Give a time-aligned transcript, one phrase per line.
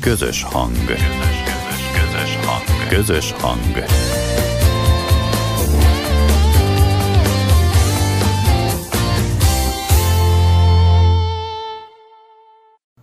[0.00, 0.72] Közös hang.
[0.86, 2.88] Közös, közös, közös hang.
[2.88, 3.84] Közös hang.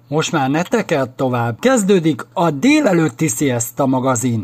[0.08, 1.60] Most már ne tekert tovább.
[1.60, 4.44] Kezdődik a délelőtti Siesta magazin.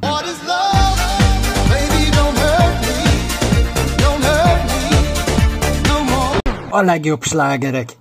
[6.69, 7.97] A legjobb slágerek.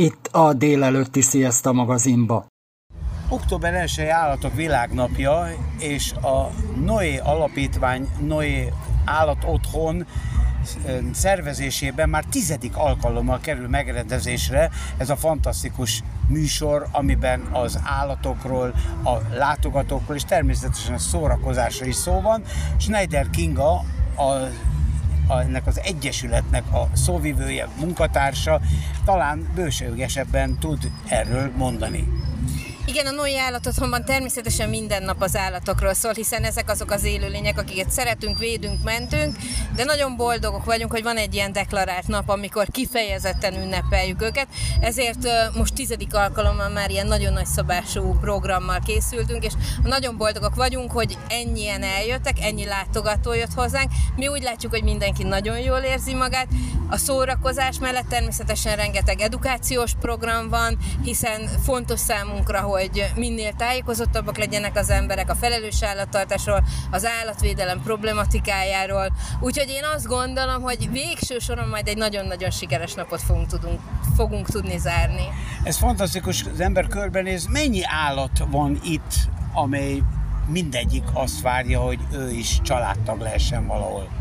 [0.00, 2.46] Itt a délelőtti Siesta magazinba.
[3.28, 5.46] Október 1 állatok világnapja,
[5.78, 6.50] és a
[6.84, 8.72] Noé Alapítvány Noé
[9.04, 10.06] Állat Otthon
[11.12, 20.16] szervezésében már tizedik alkalommal kerül megrendezésre ez a fantasztikus műsor, amiben az állatokról, a látogatókról
[20.16, 22.42] és természetesen a szórakozásra is szó van.
[22.76, 23.84] Schneider Kinga
[24.16, 24.48] a,
[25.38, 28.60] ennek az egyesületnek a szóvivője, munkatársa
[29.04, 32.08] talán bőségesebben tud erről mondani.
[32.90, 37.58] Igen, a Noé állatotthonban természetesen minden nap az állatokról szól, hiszen ezek azok az élőlények,
[37.58, 39.36] akiket szeretünk, védünk, mentünk,
[39.76, 44.46] de nagyon boldogok vagyunk, hogy van egy ilyen deklarált nap, amikor kifejezetten ünnepeljük őket,
[44.80, 50.90] ezért most tizedik alkalommal már ilyen nagyon nagy szabású programmal készültünk, és nagyon boldogok vagyunk,
[50.90, 53.90] hogy ennyien eljöttek, ennyi látogató jött hozzánk.
[54.16, 56.48] Mi úgy látjuk, hogy mindenki nagyon jól érzi magát.
[56.88, 64.38] A szórakozás mellett természetesen rengeteg edukációs program van, hiszen fontos számunkra, hogy hogy minél tájékozottabbak
[64.38, 69.12] legyenek az emberek a felelős állattartásról, az állatvédelem problematikájáról.
[69.40, 73.80] Úgyhogy én azt gondolom, hogy végső soron majd egy nagyon-nagyon sikeres napot fogunk, tudunk,
[74.16, 75.24] fogunk tudni zárni.
[75.62, 79.14] Ez fantasztikus, az ember körbenéz, mennyi állat van itt,
[79.52, 80.02] amely
[80.46, 84.19] mindegyik azt várja, hogy ő is családtag lehessen valahol.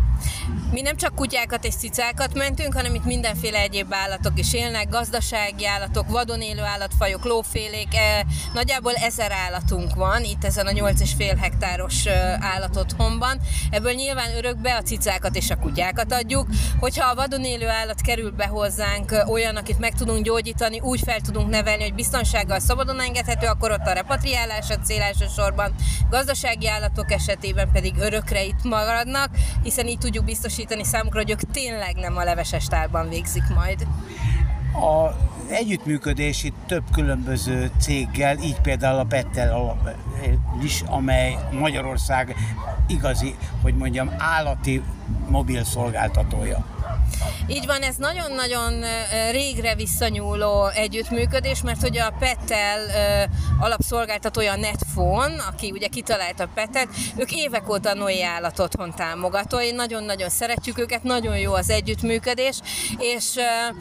[0.71, 5.65] Mi nem csak kutyákat és cicákat mentünk, hanem itt mindenféle egyéb állatok is élnek, gazdasági
[5.65, 12.05] állatok, vadon élő állatfajok, lófélék, e, nagyjából ezer állatunk van itt ezen a 8,5 hektáros
[12.39, 13.39] állatotthonban.
[13.69, 16.47] Ebből nyilván örökbe a cicákat és a kutyákat adjuk.
[16.79, 21.21] Hogyha a vadon élő állat kerül be hozzánk olyan, akit meg tudunk gyógyítani, úgy fel
[21.21, 25.75] tudunk nevelni, hogy biztonsággal szabadon engedhető, akkor ott a repatriálás a cél elsősorban.
[26.09, 29.29] Gazdasági állatok esetében pedig örökre itt maradnak,
[29.63, 33.87] hiszen így tudjuk biztosítani számukra, hogy ők tényleg nem a leveses tárban végzik majd.
[34.73, 35.15] A
[35.49, 39.77] együttműködés itt több különböző céggel, így például a Pettel
[40.63, 42.35] is, amely Magyarország
[42.87, 44.81] igazi, hogy mondjam, állati
[45.27, 46.78] mobil szolgáltatója.
[47.47, 48.83] Így van, ez nagyon-nagyon
[49.31, 52.79] régre visszanyúló együttműködés, mert hogy a Pettel
[53.59, 56.87] alapszolgáltatója a Netphone, aki ugye kitalálta a Petet,
[57.17, 62.59] ők évek óta Noé állat otthon támogatói, nagyon-nagyon szeretjük őket, nagyon jó az együttműködés,
[62.97, 63.73] és e,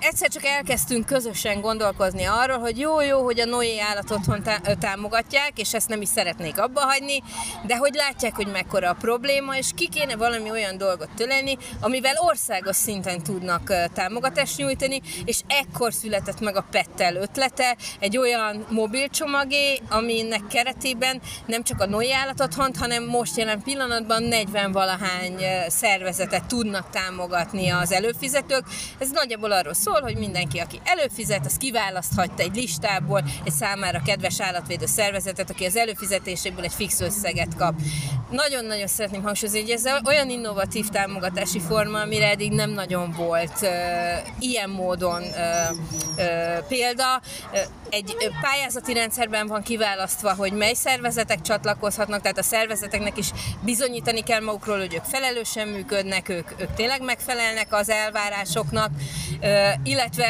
[0.00, 4.42] egyszer csak elkezdtünk közösen gondolkozni arról, hogy jó-jó, hogy a Noé állat otthon
[4.78, 7.22] támogatják, és ezt nem is szeretnék abba hagyni,
[7.66, 12.14] de hogy látják, hogy mekkora a probléma, és ki kéne valami olyan dolgot töleni, amivel
[12.18, 19.80] országos szinten tudnak támogatást nyújtani, és ekkor született meg a Pettel ötlete, egy olyan mobilcsomagé,
[19.88, 25.36] aminek keretében nem csak a Noé állatotthont, hanem most jelen pillanatban 40 valahány
[25.68, 28.64] szervezetet tudnak támogatni az előfizetők.
[28.98, 34.40] Ez nagyjából arról szól, hogy mindenki, aki előfizet, az kiválaszthatja egy listából egy számára kedves
[34.40, 37.74] állatvédő szervezetet, aki az előfizetéséből egy fix összeget kap.
[38.30, 43.68] Nagyon-nagyon szeretném hangsúlyozni, hogy ez olyan innovatív támogatási forma, amire eddig nem nagyon volt uh,
[44.38, 45.76] ilyen módon uh,
[46.16, 47.20] uh, példa.
[47.90, 53.30] Egy pályázati rendszerben van kiválasztva, hogy mely szervezetek csatlakozhatnak, tehát a szervezeteknek is
[53.60, 58.90] bizonyítani kell magukról, hogy ők felelősen működnek, ők, ők tényleg megfelelnek az elvárásoknak,
[59.82, 60.26] illetve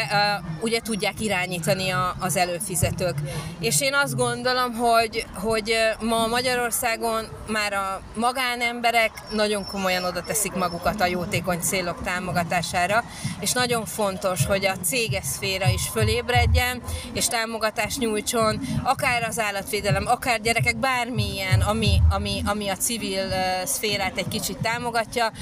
[0.60, 3.14] ugye tudják irányítani a, az előfizetők.
[3.60, 10.52] És én azt gondolom, hogy, hogy ma Magyarországon már a magánemberek nagyon komolyan oda teszik
[10.52, 13.04] magukat a jótékony célok támogatására,
[13.40, 16.82] és nagyon fontos, hogy a céges szféra is fölébredjen,
[17.12, 23.28] és támogatást nyújtson, akár az állatvédelem, akár gyerekek, bármilyen, ami, ami, ami a civil
[23.64, 25.32] szférát egy kicsit támogatja.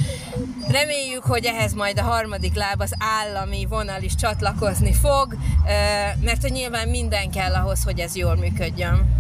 [0.69, 5.37] Reméljük, hogy ehhez majd a harmadik láb, az állami vonal is csatlakozni fog,
[6.21, 9.17] mert hogy nyilván minden kell ahhoz, hogy ez jól működjön.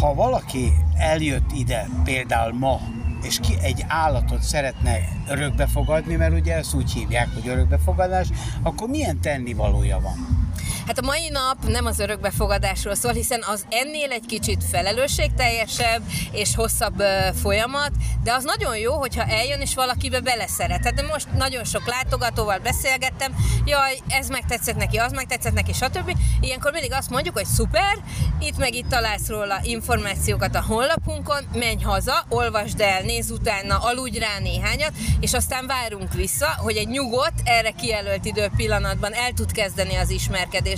[0.00, 2.80] Ha valaki eljött ide például ma,
[3.22, 4.98] és ki egy állatot szeretne
[5.28, 8.28] örökbefogadni, mert ugye ezt úgy hívják, hogy örökbefogadás,
[8.62, 10.48] akkor milyen tennivalója van?
[10.88, 16.02] Hát a mai nap nem az örökbefogadásról szól, hiszen az ennél egy kicsit felelősségteljesebb
[16.32, 17.02] és hosszabb
[17.42, 17.90] folyamat,
[18.22, 20.84] de az nagyon jó, hogyha eljön és valakibe beleszeret.
[20.84, 26.16] Hát de most nagyon sok látogatóval beszélgettem, jaj, ez megtetszett neki, az megtetszett neki, stb.
[26.40, 27.98] Ilyenkor mindig azt mondjuk, hogy szuper,
[28.40, 34.18] itt meg itt találsz róla információkat a honlapunkon, menj haza, olvasd el, nézz utána, aludj
[34.18, 39.52] rá néhányat, és aztán várunk vissza, hogy egy nyugodt, erre kijelölt idő pillanatban el tud
[39.52, 40.10] kezdeni az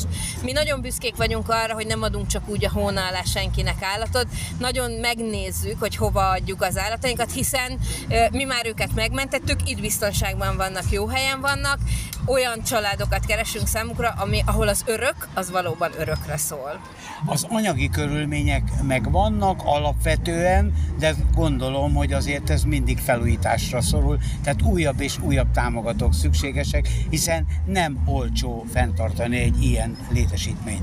[0.04, 0.42] ismerkedést.
[0.44, 4.26] Mi nagyon büszkék vagyunk arra, hogy nem adunk csak úgy a hóna senkinek állatot,
[4.58, 7.78] nagyon megnézzük, hogy hova adjuk az állatainkat, hiszen
[8.30, 11.78] mi már őket megmentettük, itt biztonságban vannak, jó helyen vannak,
[12.26, 16.80] olyan családokat keresünk számukra, ami, ahol az örök, az valóban örökre szól.
[17.26, 25.00] Az anyagi körülmények megvannak alapvetően, de gondolom, hogy azért ez mindig felújításra szorul, tehát újabb
[25.00, 30.82] és újabb támogatók szükségesek, hiszen nem olcsó fenntartani egy ilyen létesítményt.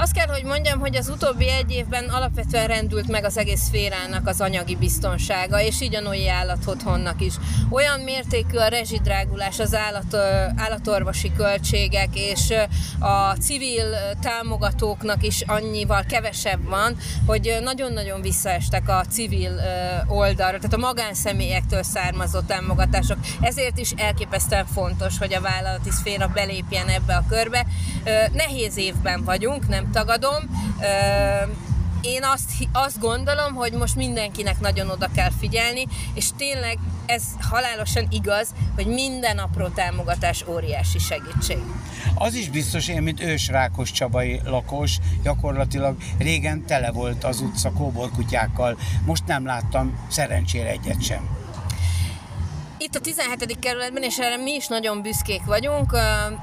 [0.00, 4.26] Azt kell, hogy mondjam, hogy az utóbbi egy évben alapvetően rendült meg az egész szférának
[4.26, 7.34] az anyagi biztonsága, és így a női állatotthonnak is.
[7.70, 10.14] Olyan mértékű a rezsidrágulás, az állat,
[10.56, 12.52] állatorvosi költségek, és
[12.98, 13.84] a civil
[14.20, 19.60] támogatóknak is annyival kevesebb van, hogy nagyon-nagyon visszaestek a civil
[20.06, 23.18] oldalra, tehát a magánszemélyektől származó támogatások.
[23.40, 27.66] Ezért is elképesztően fontos, hogy a vállalati szféra belépjen ebbe a körbe.
[28.32, 30.68] Nehéz évben vagyunk, nem tagadom.
[32.00, 38.06] Én azt, azt gondolom, hogy most mindenkinek nagyon oda kell figyelni, és tényleg ez halálosan
[38.10, 41.62] igaz, hogy minden apró támogatás óriási segítség.
[42.14, 48.78] Az is biztos, én, mint ősrákos csabai lakos, gyakorlatilag régen tele volt az utca kóborkutyákkal,
[49.04, 51.39] most nem láttam szerencsére egyet sem.
[52.82, 53.58] Itt a 17.
[53.58, 55.96] kerületben, és erre mi is nagyon büszkék vagyunk,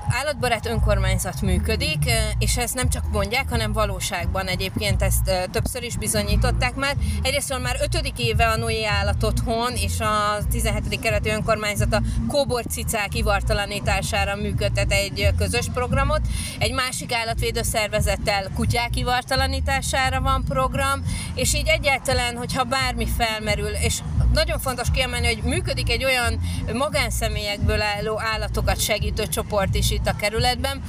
[0.09, 6.75] állatbarát önkormányzat működik, és ezt nem csak mondják, hanem valóságban egyébként ezt többször is bizonyították
[6.75, 6.95] már.
[7.21, 10.99] Egyrészt már ötödik éve a Nui Állat Otthon és a 17.
[10.99, 16.21] kerületi önkormányzat a kóborcicák ivartalanítására működtet egy közös programot.
[16.59, 21.03] Egy másik állatvédő szervezettel kutyák ivartalanítására van program,
[21.35, 23.99] és így egyáltalán, hogyha bármi felmerül, és
[24.33, 30.07] nagyon fontos kiemelni, hogy működik egy olyan olyan magánszemélyekből álló állatokat segítő csoport is itt
[30.07, 30.81] a kerületben,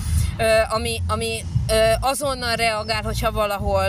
[0.68, 1.44] ami, ami
[2.00, 3.86] azonnal reagál, hogyha valahol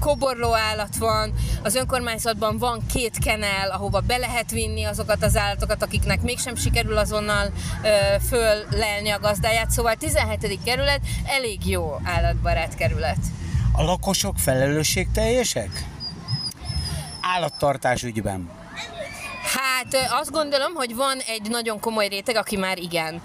[0.00, 1.32] koborló állat van,
[1.62, 6.98] az önkormányzatban van két kenel, ahova be lehet vinni azokat az állatokat, akiknek mégsem sikerül
[6.98, 7.52] azonnal
[8.28, 10.58] föllelni a gazdáját, szóval 17.
[10.64, 13.18] kerület elég jó állatbarát kerület.
[13.72, 15.84] A lakosok felelősségteljesek?
[17.20, 18.60] Állattartás ügyben.
[19.42, 23.22] Hát azt gondolom, hogy van egy nagyon komoly réteg, aki már igen.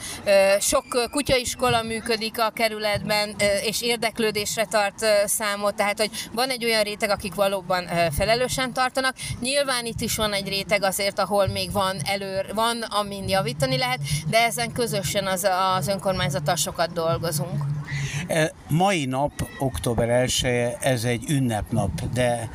[0.60, 7.10] Sok kutyaiskola működik a kerületben, és érdeklődésre tart számot, tehát hogy van egy olyan réteg,
[7.10, 7.88] akik valóban
[8.18, 9.16] felelősen tartanak.
[9.40, 14.00] Nyilván itt is van egy réteg azért, ahol még van előr, van, amin javítani lehet,
[14.30, 15.48] de ezen közösen az,
[15.78, 17.64] az önkormányzattal sokat dolgozunk.
[18.68, 20.46] Mai nap, október 1
[20.80, 22.50] ez egy ünnepnap, de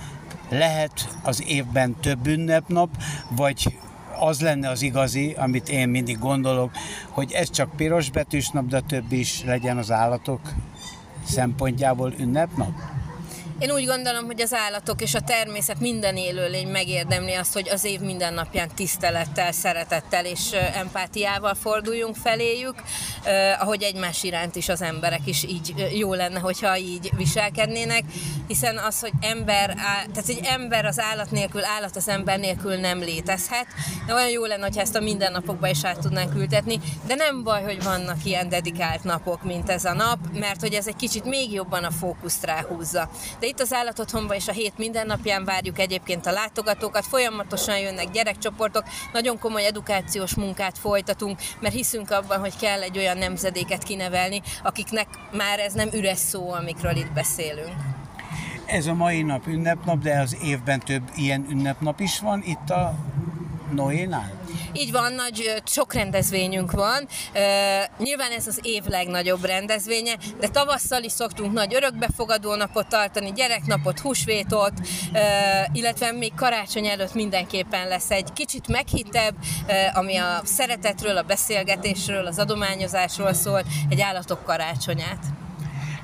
[0.53, 2.89] lehet az évben több ünnepnap,
[3.37, 3.77] vagy
[4.19, 6.71] az lenne az igazi, amit én mindig gondolok,
[7.09, 10.41] hogy ez csak piros betűs nap, de több is legyen az állatok
[11.25, 12.92] szempontjából ünnepnap?
[13.63, 17.85] Én úgy gondolom, hogy az állatok és a természet minden élőlény megérdemli azt, hogy az
[17.85, 22.75] év minden napján tisztelettel, szeretettel és empátiával forduljunk feléjük,
[23.59, 28.05] ahogy egymás iránt is az emberek is így jó lenne, hogyha így viselkednének,
[28.47, 29.75] hiszen az, hogy ember,
[30.13, 33.67] tehát egy ember az állat nélkül, állat az ember nélkül nem létezhet,
[34.07, 37.63] de olyan jó lenne, hogyha ezt a mindennapokba is át tudnánk ültetni, de nem baj,
[37.63, 41.53] hogy vannak ilyen dedikált napok, mint ez a nap, mert hogy ez egy kicsit még
[41.53, 43.11] jobban a fókuszt ráhúzza.
[43.39, 48.85] De itt az állatotthonban és a hét mindennapján várjuk egyébként a látogatókat, folyamatosan jönnek gyerekcsoportok,
[49.13, 55.07] nagyon komoly edukációs munkát folytatunk, mert hiszünk abban, hogy kell egy olyan nemzedéket kinevelni, akiknek
[55.33, 57.75] már ez nem üres szó, amikről itt beszélünk.
[58.67, 62.95] Ez a mai nap ünnepnap, de az évben több ilyen ünnepnap is van itt a
[63.75, 64.41] Noénál?
[64.73, 67.09] Így van, nagy, sok rendezvényünk van.
[67.99, 74.01] nyilván ez az év legnagyobb rendezvénye, de tavasszal is szoktunk nagy örökbefogadó napot tartani, gyereknapot,
[74.01, 74.73] húsvétot,
[75.73, 79.35] illetve még karácsony előtt mindenképpen lesz egy kicsit meghittebb,
[79.93, 85.25] ami a szeretetről, a beszélgetésről, az adományozásról szól, egy állatok karácsonyát.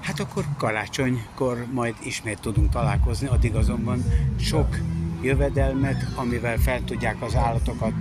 [0.00, 4.04] Hát akkor karácsonykor majd ismét tudunk találkozni, addig azonban
[4.40, 4.76] sok
[5.22, 7.94] jövedelmet, amivel fel tudják az állatokat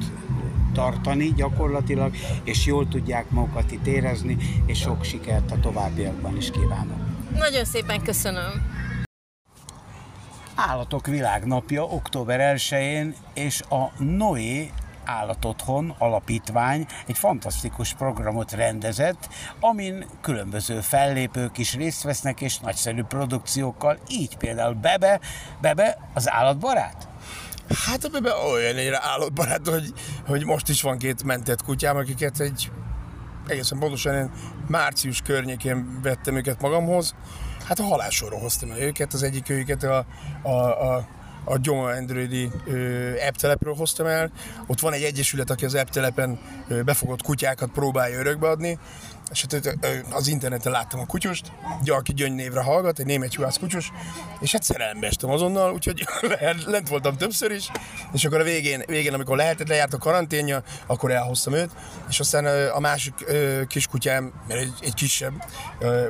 [0.73, 6.97] tartani gyakorlatilag, és jól tudják magukat itt érezni, és sok sikert a továbbiakban is kívánok.
[7.33, 8.51] Nagyon szépen köszönöm.
[10.55, 14.71] Állatok világnapja október 1-én, és a Noé
[15.07, 23.97] Állatotthon Alapítvány egy fantasztikus programot rendezett, amin különböző fellépők is részt vesznek, és nagyszerű produkciókkal,
[24.09, 25.19] így például Bebe,
[25.61, 27.07] Bebe az állatbarát?
[27.85, 29.93] Hát a Bebe olyan egy állatbarát, hogy,
[30.27, 32.71] hogy most is van két mentett kutyám, akiket egy
[33.47, 34.31] egészen pontosan én
[34.67, 37.15] március környékén vettem őket magamhoz.
[37.65, 40.05] Hát a halálsorról hoztam el őket, az egyik őket a,
[40.41, 40.49] a,
[40.93, 41.07] a
[41.49, 42.51] a John Androidi
[43.27, 44.31] app telepről hoztam el.
[44.67, 46.39] Ott van egy egyesület, aki az app telepen
[46.85, 48.79] befogott kutyákat próbálja örökbeadni,
[49.31, 49.77] és hát
[50.11, 53.91] az interneten láttam a kutyust, ugye, aki Gyöngy névre hallgat, egy német juhász kutyus,
[54.39, 56.07] és hát szerelembe estem azonnal, úgyhogy
[56.65, 57.71] lent voltam többször is,
[58.13, 61.71] és akkor a végén, végén amikor lehetett, lejárt a karanténja, akkor elhoztam őt,
[62.09, 63.13] és aztán a másik
[63.67, 65.33] kis kutyám, mert egy, egy kisebb,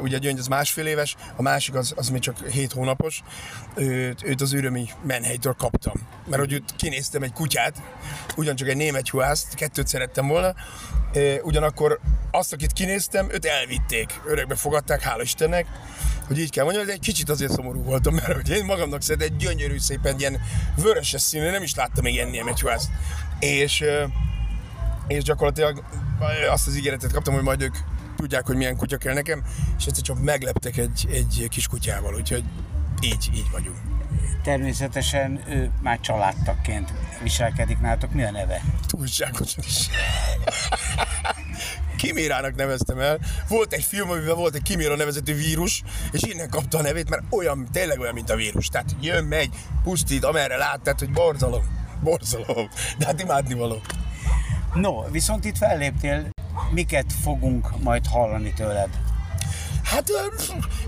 [0.01, 3.23] ugye Gyöngy az másfél éves, a másik az, az még csak 7 hónapos,
[3.75, 5.93] őt, őt az ürömi menhelytől kaptam.
[6.25, 7.81] Mert hogy őt kinéztem egy kutyát,
[8.35, 10.53] ugyancsak egy német juhászt, kettőt szerettem volna,
[11.41, 11.99] ugyanakkor
[12.31, 15.65] azt, akit kinéztem, őt elvitték, örökbe fogadták, hála Istennek,
[16.27, 19.27] hogy így kell mondani, de egy kicsit azért szomorú voltam, mert hogy én magamnak szeretem
[19.27, 20.41] egy gyönyörű szépen ilyen
[20.75, 22.89] vöröses színű, nem is láttam még ilyen német juhászt.
[23.39, 23.83] És,
[25.07, 25.83] és gyakorlatilag
[26.49, 27.75] azt az ígéretet kaptam, hogy majd ők
[28.15, 29.43] tudják, hogy milyen kutya kell nekem,
[29.77, 32.43] és egyszer csak megleptek egy, egy kis kutyával, úgyhogy
[33.01, 33.77] így, így vagyunk.
[34.43, 38.13] Természetesen ő már családtakként viselkedik nálatok.
[38.13, 38.61] Mi a neve?
[38.87, 39.89] Túlságosan is.
[41.97, 43.19] Kimérának neveztem el.
[43.47, 47.23] Volt egy film, amiben volt egy Kiméra nevezetű vírus, és innen kapta a nevét, mert
[47.29, 48.67] olyan, tényleg olyan, mint a vírus.
[48.67, 49.49] Tehát jön, megy,
[49.83, 51.63] pusztít, amerre lát, tehát hogy borzalom.
[52.03, 52.69] Borzalom.
[52.97, 53.81] De hát imádni való.
[54.73, 56.29] No, viszont itt felléptél,
[56.71, 58.89] miket fogunk majd hallani tőled?
[59.89, 60.11] Hát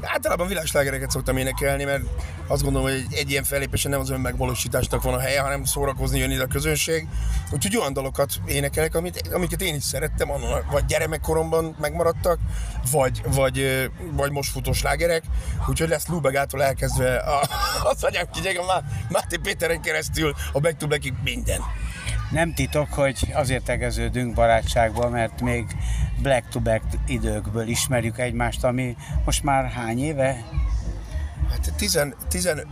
[0.01, 2.03] általában világslágereket szoktam énekelni, mert
[2.48, 6.32] azt gondolom, hogy egy, ilyen fellépésen nem az önmegvalósításnak van a helye, hanem szórakozni jön
[6.32, 7.08] ide a közönség.
[7.51, 12.39] Úgyhogy olyan dalokat énekelek, amit, amiket én is szerettem, annak, vagy gyermekkoromban megmaradtak,
[12.91, 15.24] vagy, vagy, vagy most futó slágerek.
[15.68, 17.41] Úgyhogy lesz Lubegától elkezdve a,
[17.91, 21.62] az anyám kigyeg, a Máté Péteren keresztül a Back to Blackig minden.
[22.31, 25.65] Nem titok, hogy azért tegeződünk barátságba, mert még
[26.21, 28.95] Black to Back időkből ismerjük egymást, ami
[29.25, 30.43] most már hány éve?
[31.50, 32.67] Hát 10, 15,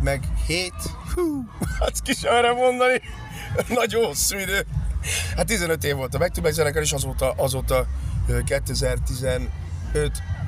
[0.00, 0.72] meg 7,
[1.14, 1.44] hú,
[1.80, 3.00] hát kis arra mondani,
[3.68, 4.66] nagyon hosszú idő.
[5.36, 7.86] Hát 15 év volt a Back to Back zenekar, és azóta, azóta
[8.44, 9.50] 2015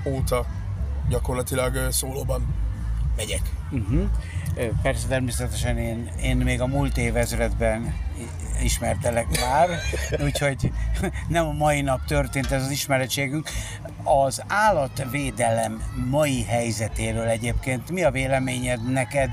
[0.04, 0.46] óta
[1.08, 2.54] gyakorlatilag szólóban
[3.16, 3.42] megyek.
[3.70, 4.08] Uh-huh.
[4.82, 7.94] Persze természetesen én, én még a múlt évezredben
[8.62, 9.68] ismertelek már,
[10.24, 10.72] úgyhogy
[11.28, 13.48] nem a mai nap történt ez az ismeretségünk.
[14.02, 19.30] Az állatvédelem mai helyzetéről egyébként mi a véleményed neked?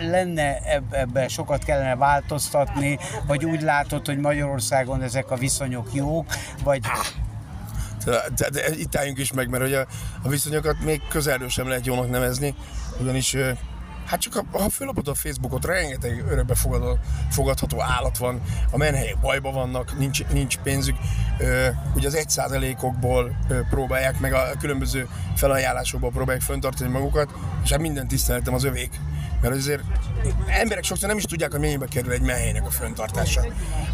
[0.00, 0.58] Lenne
[0.90, 6.26] ebbe sokat kellene változtatni, vagy úgy látod, hogy Magyarországon ezek a viszonyok jók,
[6.62, 6.80] vagy
[8.04, 9.86] tehát itt álljunk is meg, mert hogy a,
[10.22, 12.54] a viszonyokat még közelről sem lehet jónak nevezni,
[13.00, 13.36] ugyanis
[14.04, 16.98] Hát csak ha, ha fölapod a Facebookot, rengeteg örökbe fogadó,
[17.30, 20.96] fogadható állat van, a menhelyek bajba vannak, nincs, nincs pénzük.
[21.38, 23.36] Ö, ugye az egy százalékokból
[23.70, 27.30] próbálják meg a különböző felajánlásokból próbálják föntartani magukat,
[27.64, 29.00] és hát minden tiszteletem az övék.
[29.40, 29.82] Mert azért
[30.46, 33.40] emberek sokszor nem is tudják, hogy mennyibe kerül egy menhelynek a föntartása.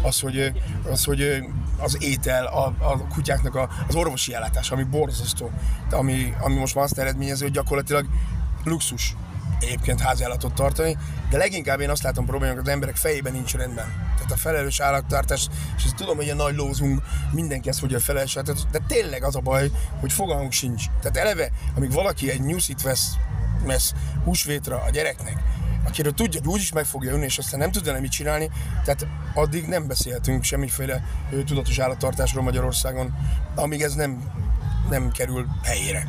[0.01, 0.51] Az, hogy
[0.91, 1.43] az, hogy
[1.77, 5.51] az étel, a, a kutyáknak a, az orvosi ellátás, ami borzasztó,
[5.91, 8.05] ami, ami most már azt eredményező, hogy gyakorlatilag
[8.63, 9.15] luxus
[9.61, 10.97] egyébként háziállatot tartani,
[11.29, 13.85] de leginkább én azt látom problémák, hogy az emberek fejében nincs rendben.
[14.15, 17.01] Tehát a felelős állattartás, és ezt tudom, hogy ilyen nagy lózunk,
[17.31, 18.33] mindenki ezt mondja a felelős
[18.71, 20.85] de tényleg az a baj, hogy fogalmunk sincs.
[21.01, 23.13] Tehát eleve, amíg valaki egy nyuszit vesz,
[23.65, 25.37] vesz húsvétra a gyereknek,
[25.87, 28.49] akiről tudja, hogy úgyis meg fogja önni, és aztán nem tudja mit csinálni,
[28.83, 31.03] tehát addig nem beszélhetünk semmiféle
[31.45, 33.13] tudatos állattartásról Magyarországon,
[33.55, 34.31] amíg ez nem,
[34.89, 36.07] nem kerül helyére.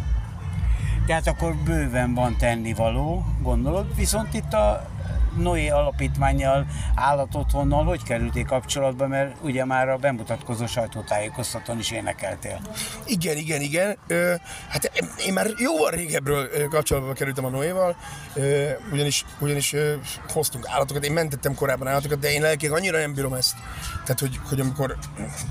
[1.07, 4.91] Tehát akkor bőven van tennivaló, gondolod, viszont itt a
[5.37, 12.61] Noé alapítványjal, állatotthonnal hogy kerültél kapcsolatba, mert ugye már a bemutatkozó sajtótájékoztatón is énekeltél.
[13.07, 13.99] Igen, igen, igen.
[14.69, 14.93] Hát
[15.27, 17.97] én már jóval régebről kapcsolatba kerültem a Noéval,
[18.35, 19.95] ö, ugyanis, ugyanis ö,
[20.29, 23.55] hoztunk állatokat, én mentettem korábban állatokat, de én lelkileg annyira nem bírom ezt.
[24.05, 24.97] Tehát, hogy, hogy amikor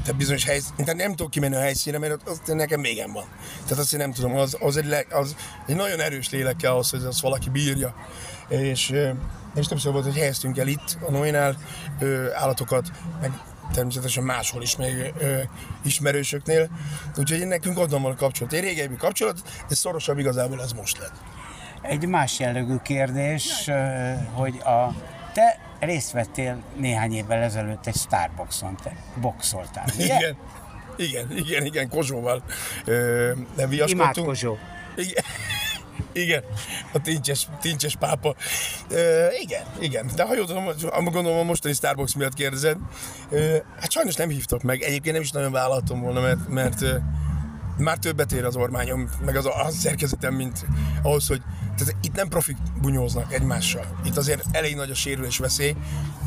[0.03, 3.25] te bizonyos hely, tehát nem tudok kimenni a helyszínre, mert az, az nekem végem van.
[3.63, 5.35] Tehát azt én nem tudom, az, az, egy, az
[5.67, 7.95] egy nagyon erős lélek kell ahhoz, hogy az valaki bírja.
[8.47, 8.93] És
[9.55, 11.55] és többször volt, hogy helyeztünk el itt a Noénál
[12.33, 12.91] állatokat,
[13.21, 13.31] meg
[13.73, 15.39] természetesen máshol is még ö,
[15.83, 16.69] ismerősöknél.
[17.17, 18.53] Úgyhogy nekünk onnan van a kapcsolat.
[18.53, 21.13] Egy régebbi kapcsolat, de szorosabb igazából az most lett.
[21.81, 24.93] Egy más jellegű kérdés, ö, hogy a
[25.33, 30.15] te részt vettél néhány évvel ezelőtt egy Starbuckson, te boxoltál, ugye?
[30.15, 30.35] Igen.
[30.95, 32.43] Igen, igen, igen, Kozsóval
[32.85, 33.89] ö, viaskodtunk.
[33.89, 34.57] Imád Kozsó.
[34.95, 35.23] Igen.
[36.13, 36.43] Igen,
[36.93, 38.35] a tincses, tincses pápa.
[38.89, 40.65] Ö, igen, igen, de ha jól tudom,
[41.03, 42.77] gondolom a mostani Starbucks miatt kérdezed.
[43.29, 46.97] Ö, hát sajnos nem hívtak meg, egyébként nem is nagyon vállaltam volna, mert, mert ö,
[47.77, 50.65] már többet ér az ormányom, meg az a, a szerkezetem, mint
[51.03, 51.41] ahhoz, hogy
[51.85, 53.85] tehát itt nem profik bunyóznak egymással.
[54.03, 55.75] Itt azért elég nagy a sérülés veszély,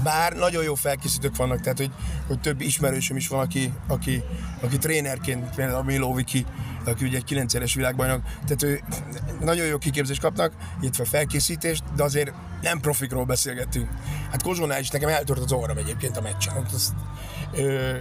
[0.02, 1.90] bár nagyon jó felkészítők vannak, tehát hogy,
[2.26, 4.22] hogy több ismerősöm is van, aki, aki,
[4.60, 6.46] aki trénerként, például a Viki,
[6.86, 8.80] aki ugye egy 9 világbajnok, tehát ő
[9.40, 12.32] nagyon jó kiképzést kapnak, illetve felkészítést, de azért
[12.62, 13.88] nem profikról beszélgettünk.
[14.30, 16.56] Hát Kozsónál is nekem eltört az orram egyébként a meccsen.
[16.56, 16.92] Ott azt,
[17.52, 17.96] ö,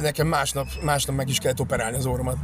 [0.00, 2.36] nekem másnap, másnap meg is kellett operálni az orromat,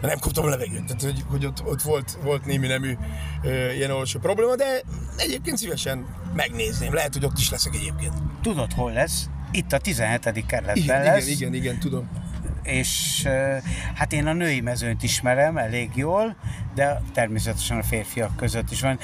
[0.00, 0.84] mert nem kaptam levegőt.
[0.84, 2.96] Tehát, hogy, hogy ott, ott volt, volt némi nemű
[3.42, 4.82] ö, ilyen olvasó probléma, de
[5.16, 6.94] egyébként szívesen megnézném.
[6.94, 8.14] Lehet, hogy ott is leszek egyébként.
[8.42, 9.28] Tudod, hol lesz?
[9.50, 10.46] Itt a 17.
[10.46, 11.26] kerületben Igen, lesz.
[11.26, 12.08] igen, igen, igen, tudom.
[12.62, 13.28] és
[13.94, 16.36] hát én a női mezőnyt ismerem elég jól,
[16.74, 18.98] de természetesen a férfiak között is van.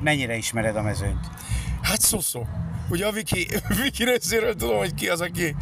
[0.00, 1.26] Mennyire ismered a mezőnyt?
[1.82, 2.46] Hát szó-szó.
[2.90, 3.48] Ugye a Viki,
[3.82, 5.56] Viki részéről tudom, hogy ki az, aki,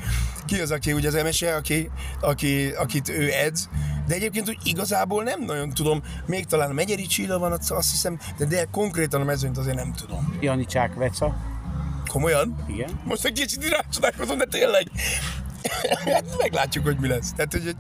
[0.47, 1.91] ki az, aki ugye az emese, aki,
[2.21, 3.69] aki, akit ő edz,
[4.07, 8.19] de egyébként úgy igazából nem nagyon tudom, még talán a Megyeri Csilla van, azt hiszem,
[8.39, 10.37] de, de konkrétan a mezőnyt azért nem tudom.
[10.41, 11.37] Janicsák Veca.
[12.07, 12.65] Komolyan?
[12.69, 13.01] Igen.
[13.05, 14.91] Most egy kicsit rácsodálkozom, de tényleg.
[16.13, 17.33] hát meglátjuk, hogy mi lesz.
[17.33, 17.77] Tehát, hogy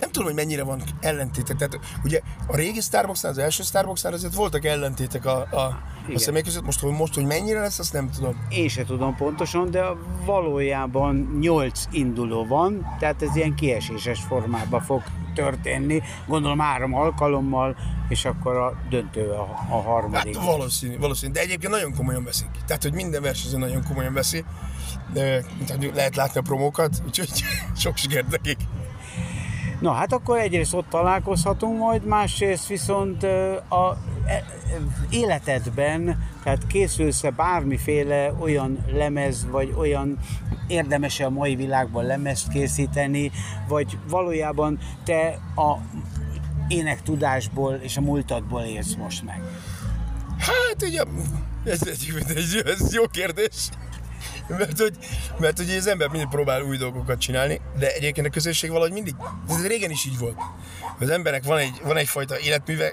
[0.00, 1.56] nem tudom, hogy mennyire van ellentétek.
[1.56, 6.18] Tehát ugye a régi Starbucksnál, az első Starbucksnál azért voltak ellentétek a, a, a Igen.
[6.18, 6.64] személyek között.
[6.64, 8.46] Most, hogy most, hogy mennyire lesz, azt nem tudom.
[8.48, 9.84] Én se tudom pontosan, de
[10.24, 15.02] valójában 8 induló van, tehát ez ilyen kieséses formában fog
[15.34, 16.02] történni.
[16.26, 17.76] Gondolom három alkalommal,
[18.08, 20.40] és akkor a döntő a, a Hát harmadik.
[20.42, 21.32] valószínű, valószínű.
[21.32, 22.48] De egyébként nagyon komolyan veszik.
[22.66, 24.44] Tehát, hogy minden versenyző nagyon komolyan veszi.
[25.12, 25.44] De,
[25.94, 27.30] lehet látni a promókat, úgyhogy
[27.76, 28.58] sok sikert nekik.
[29.80, 33.22] Na hát akkor egyrészt ott találkozhatunk majd, másrészt viszont
[33.68, 34.44] a e-
[35.10, 40.18] életedben, tehát készülsz-e bármiféle olyan lemez, vagy olyan
[40.66, 43.30] érdemes a mai világban lemezt készíteni,
[43.68, 45.76] vagy valójában te a
[46.68, 49.42] énektudásból és a múltadból élsz most meg?
[50.38, 51.02] Hát ugye,
[51.64, 53.68] ez, egy, ez, ez jó kérdés.
[54.48, 54.96] Mert hogy,
[55.38, 59.14] mert hogy az ember mindig próbál új dolgokat csinálni, de egyébként a közösség valahogy mindig,
[59.48, 60.36] ez régen is így volt.
[60.98, 62.92] Az embernek van, egy, van egyfajta életműve,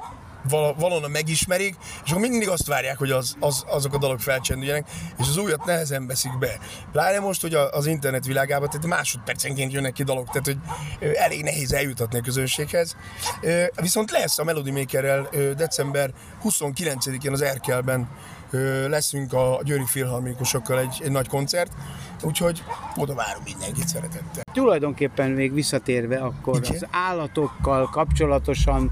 [0.49, 4.87] val- valahonnan megismerik, és akkor mindig azt várják, hogy az, az, azok a dalok felcsendüljenek,
[5.19, 6.59] és az újat nehezen veszik be.
[6.91, 10.57] Pláne most, hogy az internet világában, tehát másodpercenként jönnek ki dalok, tehát hogy
[11.15, 12.95] elég nehéz eljutatni a közönséghez.
[13.75, 16.13] Viszont lesz a Melody Makerrel december
[16.43, 18.09] 29-én az Erkelben
[18.87, 21.71] leszünk a Győri Filharmonikusokkal egy, egy nagy koncert,
[22.23, 22.63] úgyhogy
[22.95, 24.43] oda várunk mindenkit szeretettel.
[24.53, 26.71] Tulajdonképpen még visszatérve akkor Igen.
[26.71, 28.91] az állatokkal kapcsolatosan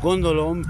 [0.00, 0.60] gondolom,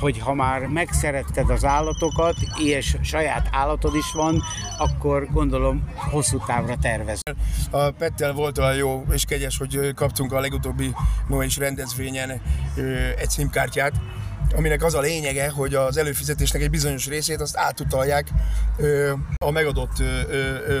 [0.00, 4.42] hogy ha már megszeretted az állatokat, és saját állatod is van,
[4.78, 7.36] akkor gondolom hosszú távra tervezel.
[7.70, 10.94] A Pettel volt olyan jó és kegyes, hogy kaptunk a legutóbbi
[11.28, 12.40] Noé rendezvényen
[12.76, 13.92] ö, egy szimkártyát,
[14.56, 18.28] aminek az a lényege, hogy az előfizetésnek egy bizonyos részét azt átutalják
[18.76, 19.12] ö,
[19.44, 20.80] a megadott ö, ö,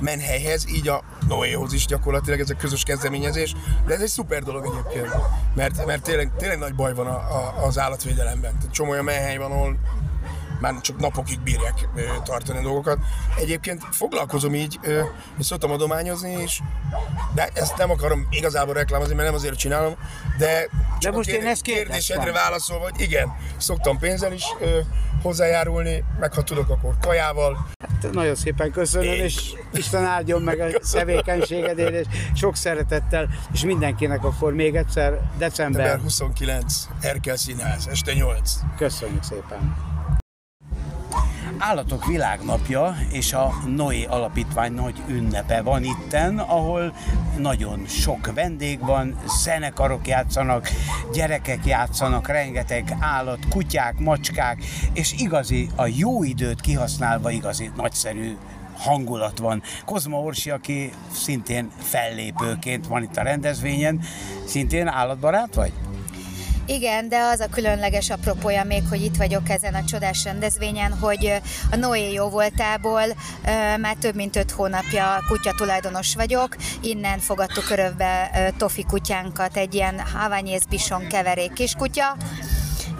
[0.00, 3.54] menhelyhez, így a Noéhoz is gyakorlatilag ez a közös kezdeményezés,
[3.86, 5.14] de ez egy szuper dolog egyébként,
[5.54, 8.58] mert, mert tényleg, tényleg nagy baj van a, a, az állatvédelemben.
[8.58, 9.78] Tehát csomó olyan menhely van, ahol
[10.60, 11.88] már csak napokig bírják
[12.24, 12.98] tartani a dolgokat.
[13.36, 14.78] Egyébként foglalkozom így,
[15.38, 16.62] és szoktam adományozni is,
[17.34, 19.94] de ezt nem akarom igazából reklámozni, mert nem azért csinálom,
[20.38, 20.68] de,
[21.08, 24.44] a most én kérdé- ezt kérdésedre válaszolva, hogy igen, szoktam pénzzel is
[25.22, 27.66] hozzájárulni, meg ha tudok, akkor kajával.
[28.02, 31.06] Hát nagyon szépen köszönöm, Én- és Isten áldjon meg a Köszönöm.
[31.06, 35.82] tevékenységedért, és sok szeretettel, és mindenkinek akkor még egyszer december.
[35.82, 38.52] December 29, Erkel Színház, este 8.
[38.76, 39.76] Köszönjük szépen.
[41.58, 46.94] Állatok világnapja és a Noé Alapítvány nagy ünnepe van itten, ahol
[47.38, 50.68] nagyon sok vendég van, zenekarok játszanak,
[51.12, 54.58] gyerekek játszanak, rengeteg állat, kutyák, macskák,
[54.92, 58.36] és igazi, a jó időt kihasználva igazi nagyszerű
[58.78, 59.62] hangulat van.
[59.84, 64.00] Kozma Orsi, aki szintén fellépőként van itt a rendezvényen,
[64.44, 65.72] szintén állatbarát vagy?
[66.70, 71.32] Igen, de az a különleges apropója még, hogy itt vagyok ezen a csodás rendezvényen, hogy
[71.70, 73.02] a Noé jó voltából
[73.80, 76.56] már több mint öt hónapja kutya tulajdonos vagyok.
[76.80, 82.16] Innen fogadtuk örövbe Tofi kutyánkat, egy ilyen havanyész bison keverék kiskutya.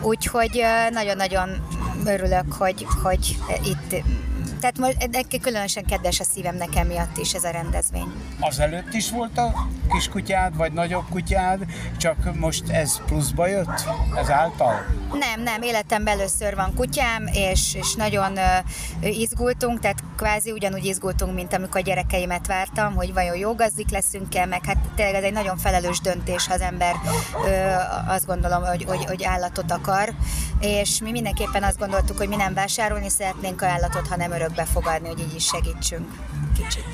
[0.03, 1.67] Úgyhogy nagyon-nagyon
[2.07, 4.03] örülök, hogy, hogy itt
[4.61, 4.97] tehát most
[5.41, 8.13] különösen kedves a szívem nekem miatt is ez a rendezvény.
[8.41, 11.59] Azelőtt is volt a kiskutyád, vagy nagyobb kutyád,
[11.97, 13.85] csak most ez pluszba jött
[14.17, 14.87] ezáltal?
[15.13, 21.35] Nem, nem, életemben először van kutyám, és, és nagyon uh, izgultunk, tehát kvázi ugyanúgy izgultunk,
[21.35, 25.33] mint amikor a gyerekeimet vártam, hogy vajon jó gazdik leszünk-e, meg hát tényleg ez egy
[25.33, 30.15] nagyon felelős döntés, ha az ember uh, azt gondolom, hogy, hogy, hogy állatot akar,
[30.61, 35.21] és mi mindenképpen azt gondoltuk, hogy mi nem vásárolni szeretnénk állatot, hanem örökbe fogadni, hogy
[35.21, 36.09] így is segítsünk
[36.55, 36.85] kicsit.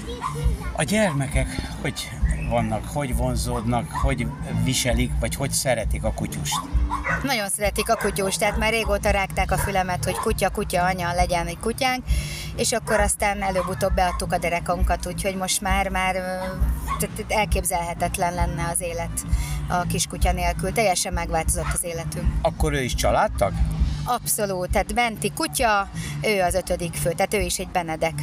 [0.72, 1.48] A gyermekek
[1.80, 2.10] hogy
[2.48, 4.26] vannak, hogy vonzódnak, hogy
[4.64, 6.60] viselik, vagy hogy szeretik a kutyust?
[7.22, 11.46] Nagyon szeretik a kutyust, tehát már régóta rágták a fülemet, hogy kutya, kutya, anya, legyen
[11.46, 12.04] egy kutyánk,
[12.56, 16.16] és akkor aztán előbb-utóbb beadtuk a derekunkat, úgyhogy most már, már
[17.28, 19.26] elképzelhetetlen lenne az élet
[19.68, 20.72] a kiskutya nélkül.
[20.72, 22.26] Teljesen megváltozott az életünk.
[22.42, 23.52] Akkor ő is családtag?
[24.04, 25.88] Abszolút, tehát Benti kutya,
[26.22, 28.14] ő az ötödik fő, tehát ő is egy Benedek.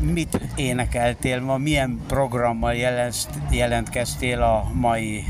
[0.00, 1.56] Mit énekeltél ma?
[1.56, 5.24] Milyen programmal jelent, jelentkeztél a mai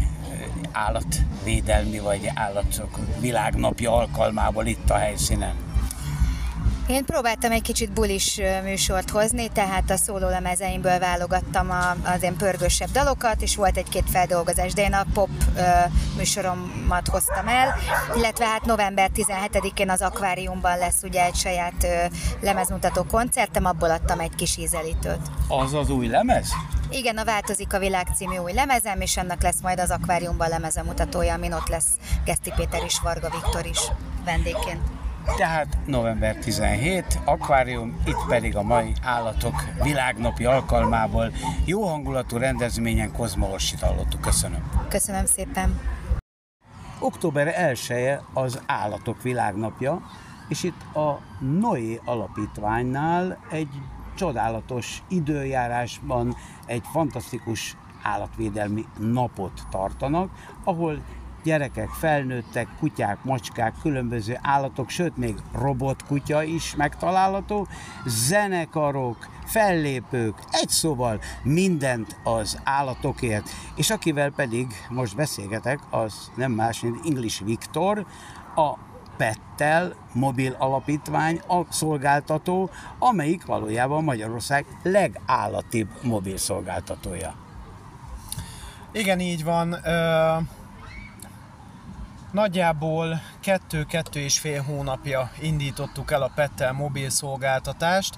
[0.73, 5.72] állatvédelmi vagy állatok világnapja alkalmából itt a helyszínen?
[6.87, 12.91] Én próbáltam egy kicsit bulis műsort hozni, tehát a szólólemezeimből válogattam a, az én pörgősebb
[12.91, 15.61] dalokat, és volt egy-két feldolgozás, de én a pop ö,
[16.17, 17.75] műsoromat hoztam el,
[18.17, 22.05] illetve hát november 17-én az akváriumban lesz ugye egy saját ö,
[22.41, 25.31] lemezmutató koncertem, abból adtam egy kis ízelítőt.
[25.49, 26.49] Az az új lemez?
[26.91, 31.35] Igen, a Változik a világ című új lemezem, és ennek lesz majd az akváriumban lemezemutatója,
[31.35, 31.91] amin ott lesz
[32.25, 33.81] Geszti Péter és Varga Viktor is
[34.25, 35.02] vendégként.
[35.37, 41.33] Tehát november 17, akvárium, itt pedig a mai állatok világnapi alkalmából
[41.65, 44.21] jó hangulatú rendezvényen Kozma Orsit hallottuk.
[44.21, 44.71] Köszönöm.
[44.89, 45.81] Köszönöm szépen.
[46.99, 50.03] Október 1 az állatok világnapja,
[50.49, 53.69] és itt a Noé alapítványnál egy
[54.15, 60.31] csodálatos időjárásban egy fantasztikus állatvédelmi napot tartanak,
[60.65, 61.03] ahol
[61.43, 67.67] gyerekek, felnőttek, kutyák, macskák, különböző állatok, sőt még robotkutya is megtalálható,
[68.07, 73.51] zenekarok, fellépők, egy szóval mindent az állatokért.
[73.77, 78.07] És akivel pedig most beszélgetek, az nem más, mint English Viktor,
[78.55, 78.79] a
[79.17, 87.35] Pettel mobil alapítvány a szolgáltató, amelyik valójában Magyarország legállatibb mobil szolgáltatója.
[88.93, 89.73] Igen, így van.
[89.73, 90.62] Ö-
[92.33, 98.15] Nagyjából kettő-kettő és fél hónapja indítottuk el a Pettel mobil szolgáltatást.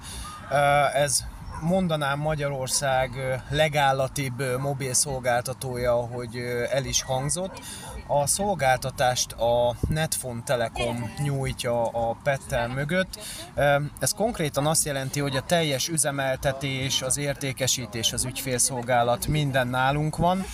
[0.93, 1.23] Ez
[1.61, 6.35] mondanám Magyarország legállatibb mobil szolgáltatója, ahogy
[6.71, 7.61] el is hangzott.
[8.07, 13.19] A szolgáltatást a Netfon Telekom nyújtja a Pettel mögött.
[13.99, 20.45] Ez konkrétan azt jelenti, hogy a teljes üzemeltetés, az értékesítés, az ügyfélszolgálat minden nálunk van.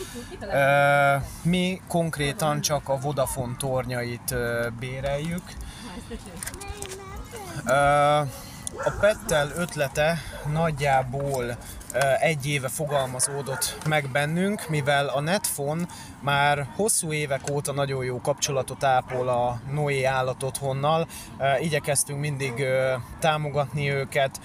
[1.41, 4.35] Mi konkrétan csak a Vodafone tornyait
[4.79, 5.43] béreljük.
[8.83, 10.17] A Pettel ötlete
[10.51, 11.57] nagyjából
[12.19, 15.87] egy éve fogalmazódott meg bennünk, mivel a Netfon
[16.19, 20.07] már hosszú évek óta nagyon jó kapcsolatot ápol a Noé
[20.41, 21.07] otthonnal.
[21.59, 22.65] Igyekeztünk mindig
[23.19, 24.39] támogatni őket,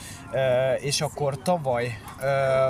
[0.79, 2.01] és akkor tavaly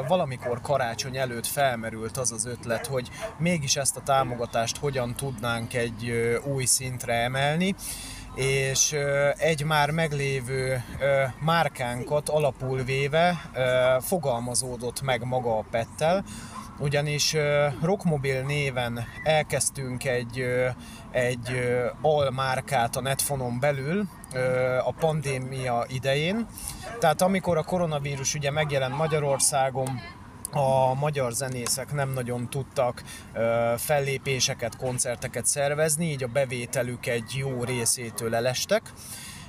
[0.09, 3.09] valamikor karácsony előtt felmerült az az ötlet, hogy
[3.39, 6.11] mégis ezt a támogatást hogyan tudnánk egy
[6.45, 7.75] új szintre emelni
[8.37, 8.97] és
[9.37, 10.83] egy már meglévő
[11.41, 13.51] márkánkat alapul véve
[14.01, 16.25] fogalmazódott meg maga a Pettel,
[16.79, 17.37] ugyanis
[17.83, 20.45] Rockmobil néven elkezdtünk egy,
[21.11, 21.69] egy
[22.03, 24.09] almárkát a Netfonon belül
[24.85, 26.47] a pandémia idején.
[26.99, 30.01] Tehát amikor a koronavírus ugye megjelent Magyarországon,
[30.57, 33.03] a magyar zenészek nem nagyon tudtak
[33.77, 38.93] fellépéseket, koncerteket szervezni, így a bevételük egy jó részétől elestek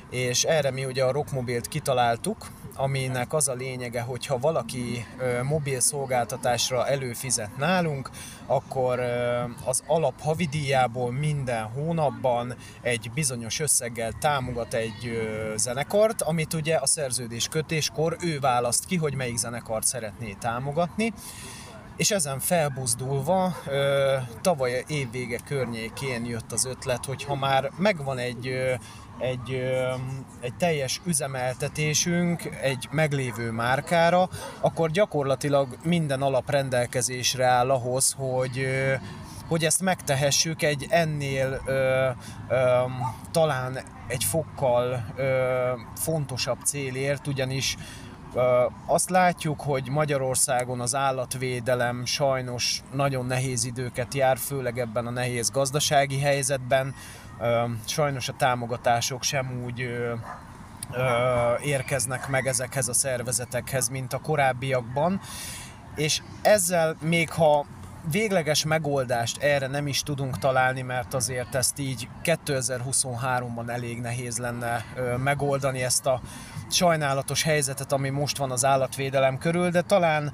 [0.10, 5.06] és erre mi ugye a Rockmobilt kitaláltuk, aminek az a lényege, hogy ha valaki
[5.44, 8.10] mobil szolgáltatásra előfizet nálunk,
[8.46, 9.00] akkor
[9.66, 15.22] az alap havidíjából minden hónapban egy bizonyos összeggel támogat egy
[15.56, 21.14] zenekart, amit ugye a szerződés kötéskor ő választ ki, hogy melyik zenekart szeretné támogatni,
[21.98, 23.56] és ezen felbuzdulva
[24.42, 28.54] tavaly évvége környékén jött az ötlet, hogy ha már megvan egy
[29.20, 29.94] egy, ö,
[30.42, 38.94] egy teljes üzemeltetésünk egy meglévő márkára, akkor gyakorlatilag minden alap rendelkezésre áll ahhoz, hogy ö,
[39.48, 42.10] hogy ezt megtehessük egy ennél ö,
[42.50, 42.82] ö,
[43.32, 47.78] talán egy fokkal ö, fontosabb célért, ugyanis
[48.86, 55.50] azt látjuk, hogy Magyarországon az állatvédelem sajnos nagyon nehéz időket jár, főleg ebben a nehéz
[55.50, 56.96] gazdasági helyzetben.
[57.86, 59.90] Sajnos a támogatások sem úgy
[61.64, 65.22] érkeznek meg ezekhez a szervezetekhez, mint a korábbiakban.
[65.96, 67.66] És ezzel még ha
[68.12, 74.86] végleges megoldást erre nem is tudunk találni, mert azért ezt így 2023-ban elég nehéz lenne
[75.24, 76.22] megoldani ezt a
[76.70, 80.32] sajnálatos helyzetet, ami most van az állatvédelem körül, de talán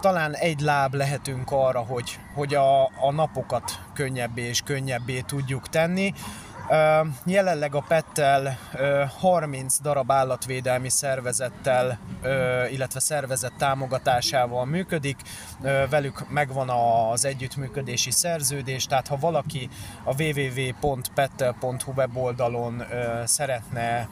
[0.00, 6.12] talán egy láb lehetünk arra, hogy, hogy a, a napokat könnyebbé és könnyebbé tudjuk tenni.
[7.24, 8.58] Jelenleg a Pettel
[9.18, 11.98] 30 darab állatvédelmi szervezettel,
[12.70, 15.16] illetve szervezet támogatásával működik.
[15.90, 16.68] Velük megvan
[17.12, 19.68] az együttműködési szerződés, tehát ha valaki
[20.04, 22.82] a www.pettel.hu weboldalon
[23.24, 24.08] szeretne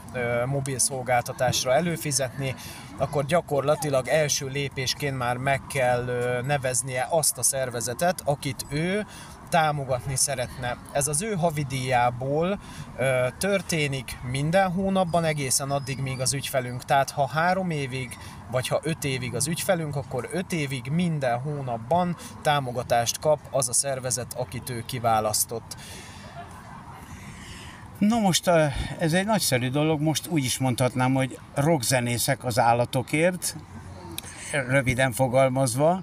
[0.47, 2.55] mobil szolgáltatásra előfizetni,
[2.99, 6.05] akkor gyakorlatilag első lépésként már meg kell
[6.47, 9.07] neveznie azt a szervezetet, akit ő
[9.49, 10.77] támogatni szeretne.
[10.93, 12.59] Ez az ő havidíjából
[12.97, 16.85] ö, történik minden hónapban egészen addig, míg az ügyfelünk.
[16.85, 18.19] Tehát ha három évig,
[18.51, 23.73] vagy ha öt évig az ügyfelünk, akkor öt évig minden hónapban támogatást kap az a
[23.73, 25.77] szervezet, akit ő kiválasztott.
[27.99, 28.49] Na most
[28.99, 33.57] ez egy nagyszerű dolog, most úgy is mondhatnám, hogy rockzenészek az állatokért,
[34.69, 36.03] röviden fogalmazva,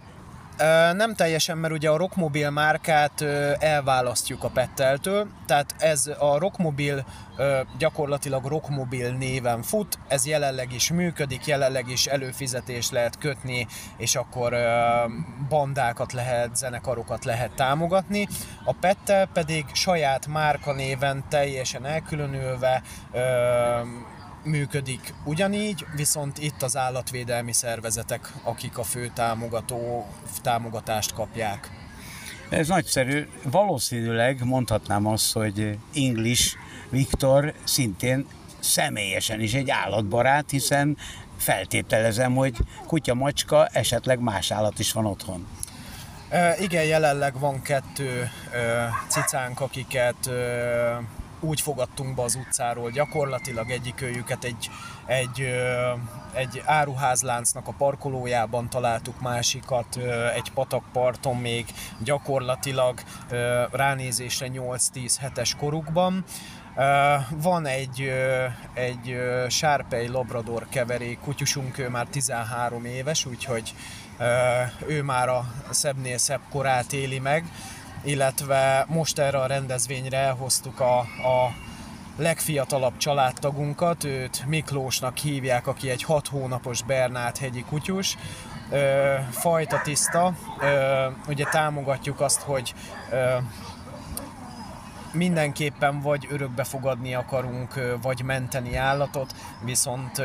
[0.94, 3.22] nem teljesen, mert ugye a Rockmobil márkát
[3.60, 7.06] elválasztjuk a Petteltől, tehát ez a Rockmobil
[7.78, 14.56] gyakorlatilag Rockmobil néven fut, ez jelenleg is működik, jelenleg is előfizetés lehet kötni, és akkor
[15.50, 18.28] bandákat lehet, zenekarokat lehet támogatni.
[18.64, 22.82] A Pettel pedig saját márka néven teljesen elkülönülve
[24.44, 30.06] működik ugyanígy, viszont itt az állatvédelmi szervezetek, akik a fő támogató
[30.42, 31.70] támogatást kapják.
[32.50, 33.28] Ez nagyszerű.
[33.44, 36.56] Valószínűleg mondhatnám azt, hogy English
[36.90, 38.26] Viktor szintén
[38.60, 40.98] személyesen is egy állatbarát, hiszen
[41.38, 45.48] feltételezem, hogy kutya, macska, esetleg más állat is van otthon.
[46.30, 51.02] E, igen, jelenleg van kettő e, cicánk, akiket e,
[51.42, 54.70] úgy fogadtunk be az utcáról, gyakorlatilag egyikőjüket egy,
[55.06, 55.46] egy,
[56.34, 59.96] egy áruházláncnak a parkolójában találtuk, másikat
[60.36, 61.66] egy patakparton még
[62.04, 63.00] gyakorlatilag
[63.72, 66.24] ránézésre 8-10 hetes korukban.
[67.30, 68.12] Van egy,
[68.74, 73.74] egy sárpei labrador keverék kutyusunk, ő már 13 éves, úgyhogy
[74.88, 77.46] ő már a szebbnél szebb korát éli meg
[78.04, 81.54] illetve most erre a rendezvényre elhoztuk a, a
[82.18, 88.18] legfiatalabb családtagunkat, őt Miklósnak hívják, aki egy 6 hónapos Bernát hegyi kutyus,
[88.70, 92.74] ö, fajta tiszta, ö, ugye támogatjuk azt, hogy
[93.12, 93.38] ö,
[95.14, 100.18] mindenképpen vagy örökbe fogadni akarunk, vagy menteni állatot, viszont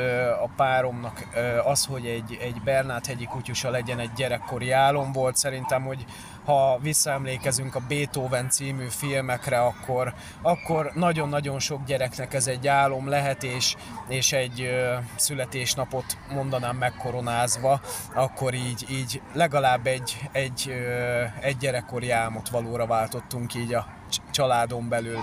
[0.42, 1.28] a páromnak
[1.64, 6.04] az, hogy egy, egy Bernát hegyi kutyusa legyen egy gyerekkori álom volt, szerintem, hogy
[6.46, 13.42] ha visszaemlékezünk a Beethoven című filmekre, akkor, akkor nagyon-nagyon sok gyereknek ez egy álom lehet,
[13.42, 13.74] és,
[14.08, 17.80] és egy ö, születésnapot mondanám megkoronázva,
[18.14, 23.86] akkor így, így legalább egy, egy, ö, egy gyerekkori álmot valóra váltottunk így a
[24.30, 25.18] családon belül.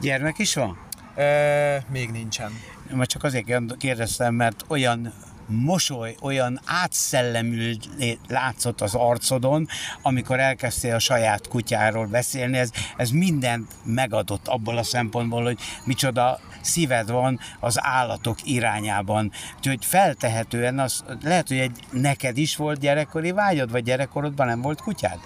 [0.00, 0.78] Gyermek is van?
[1.14, 2.52] E, még nincsen.
[2.90, 5.12] Mert csak azért kérdeztem, mert olyan
[5.48, 7.76] mosoly, olyan átszellemül
[8.28, 9.68] látszott az arcodon,
[10.02, 16.40] amikor elkezdtél a saját kutyáról beszélni, ez, ez mindent megadott abból a szempontból, hogy micsoda
[16.60, 19.32] szíved van az állatok irányában.
[19.56, 24.80] Úgyhogy feltehetően az, lehet, hogy egy neked is volt gyerekkori vágyad, vagy gyerekkorodban nem volt
[24.80, 25.18] kutyád?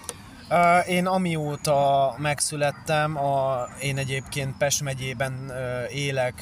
[0.86, 5.52] Én amióta megszülettem, a, én egyébként Pest megyében
[5.90, 6.40] élek,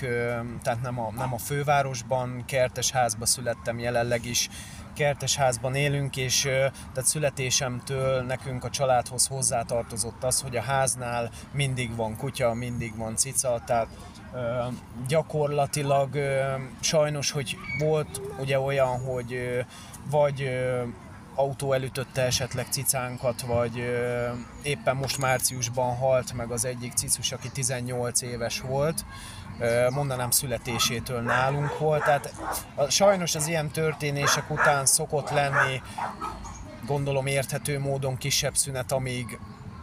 [0.62, 4.48] tehát nem a, nem a fővárosban, kertesházba születtem jelenleg is,
[4.94, 6.40] kertesházban élünk, és
[6.92, 13.16] tehát születésemtől nekünk a családhoz hozzátartozott az, hogy a háznál mindig van kutya, mindig van
[13.16, 13.88] cica, tehát
[15.08, 16.16] gyakorlatilag
[16.80, 19.64] sajnos, hogy volt ugye olyan, hogy
[20.10, 20.50] vagy
[21.34, 23.76] autó elütötte esetleg cicánkat, vagy
[24.62, 29.04] éppen most márciusban halt meg az egyik cicus, aki 18 éves volt,
[29.90, 32.04] mondanám születésétől nálunk volt.
[32.04, 32.34] Tehát
[32.88, 35.82] sajnos az ilyen történések után szokott lenni
[36.86, 39.38] gondolom érthető módon kisebb szünet, amíg,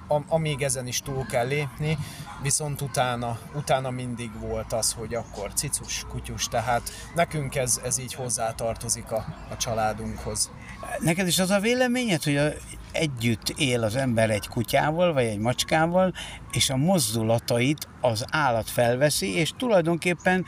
[0.07, 1.97] am, amíg ezen is túl kell lépni,
[2.41, 8.13] viszont utána, utána mindig volt az, hogy akkor cicus, kutyus, tehát nekünk ez, ez így
[8.13, 10.51] hozzátartozik a, a családunkhoz.
[10.99, 12.49] Neked is az a véleményed, hogy a,
[12.91, 16.13] együtt él az ember egy kutyával, vagy egy macskával,
[16.51, 20.45] és a mozdulatait az állat felveszi, és tulajdonképpen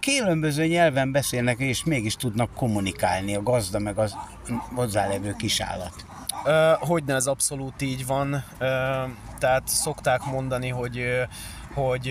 [0.00, 4.16] különböző nyelven beszélnek, és mégis tudnak kommunikálni a gazda meg az
[4.74, 6.04] hozzálevő kisállat.
[6.78, 8.44] Hogy ne, ez abszolút így van.
[9.38, 11.04] Tehát szokták mondani, hogy
[11.74, 12.08] hogy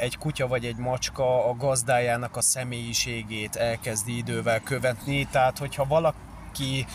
[0.00, 5.28] egy kutya vagy egy macska a gazdájának a személyiségét elkezdi idővel követni.
[5.30, 6.16] Tehát, hogyha valaki
[6.52, 6.86] aki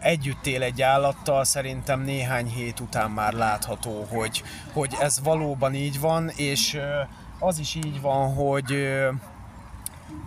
[0.00, 6.00] együtt él egy állattal, szerintem néhány hét után már látható, hogy, hogy ez valóban így
[6.00, 6.80] van, és
[7.38, 8.98] az is így van, hogy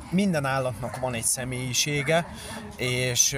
[0.09, 2.27] minden állatnak van egy személyisége,
[2.77, 3.35] és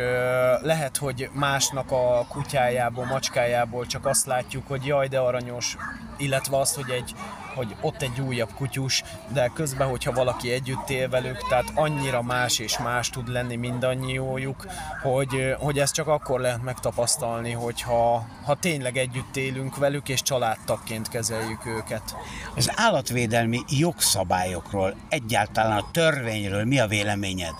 [0.61, 5.77] lehet, hogy másnak a kutyájából, macskájából csak azt látjuk, hogy jaj, de aranyos,
[6.17, 7.15] illetve azt, hogy egy
[7.55, 12.59] hogy ott egy újabb kutyus, de közben, hogyha valaki együtt él velük, tehát annyira más
[12.59, 14.65] és más tud lenni mindannyiójuk,
[15.01, 21.09] hogy, hogy ezt csak akkor lehet megtapasztalni, hogyha ha tényleg együtt élünk velük, és családtakként
[21.09, 22.15] kezeljük őket.
[22.55, 27.53] Az állatvédelmi jogszabályokról, egyáltalán a törvényről mi a véleményed?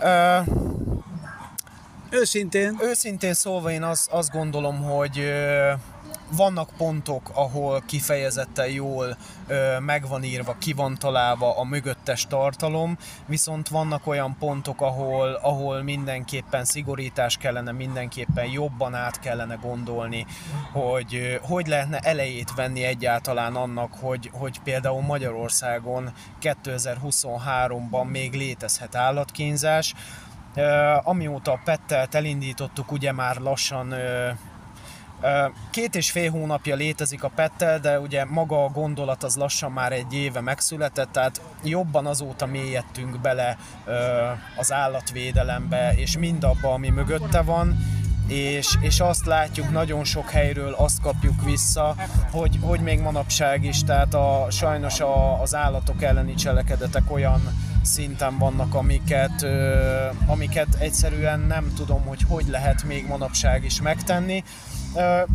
[0.00, 0.38] Ö,
[2.10, 2.78] Őszintén?
[2.80, 5.32] Őszintén szólva én azt, azt gondolom, hogy
[6.30, 13.68] vannak pontok, ahol kifejezetten jól ö, meg írva, ki van találva a mögöttes tartalom, viszont
[13.68, 20.26] vannak olyan pontok, ahol, ahol mindenképpen szigorítás kellene, mindenképpen jobban át kellene gondolni,
[20.72, 28.94] hogy ö, hogy lehetne elejét venni egyáltalán annak, hogy, hogy például Magyarországon 2023-ban még létezhet
[28.94, 29.94] állatkínzás,
[30.56, 33.98] Uh, amióta a Pettelt elindítottuk, ugye már lassan uh,
[35.70, 39.92] Két és fél hónapja létezik a Pettel, de ugye maga a gondolat az lassan már
[39.92, 43.56] egy éve megszületett, tehát jobban azóta mélyedtünk bele
[44.56, 47.76] az állatvédelembe, és mindabba, ami mögötte van,
[48.28, 51.94] és, és azt látjuk nagyon sok helyről, azt kapjuk vissza,
[52.30, 57.40] hogy, hogy még manapság is, tehát a, sajnos a, az állatok elleni cselekedetek olyan
[57.82, 59.74] szinten vannak, amiket, ö,
[60.26, 64.44] amiket egyszerűen nem tudom, hogy hogy lehet még manapság is megtenni.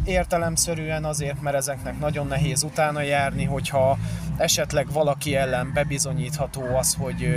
[0.04, 3.98] Értelemszerűen azért, mert ezeknek nagyon nehéz utána járni, hogyha
[4.38, 7.28] esetleg valaki ellen bebizonyítható az, hogy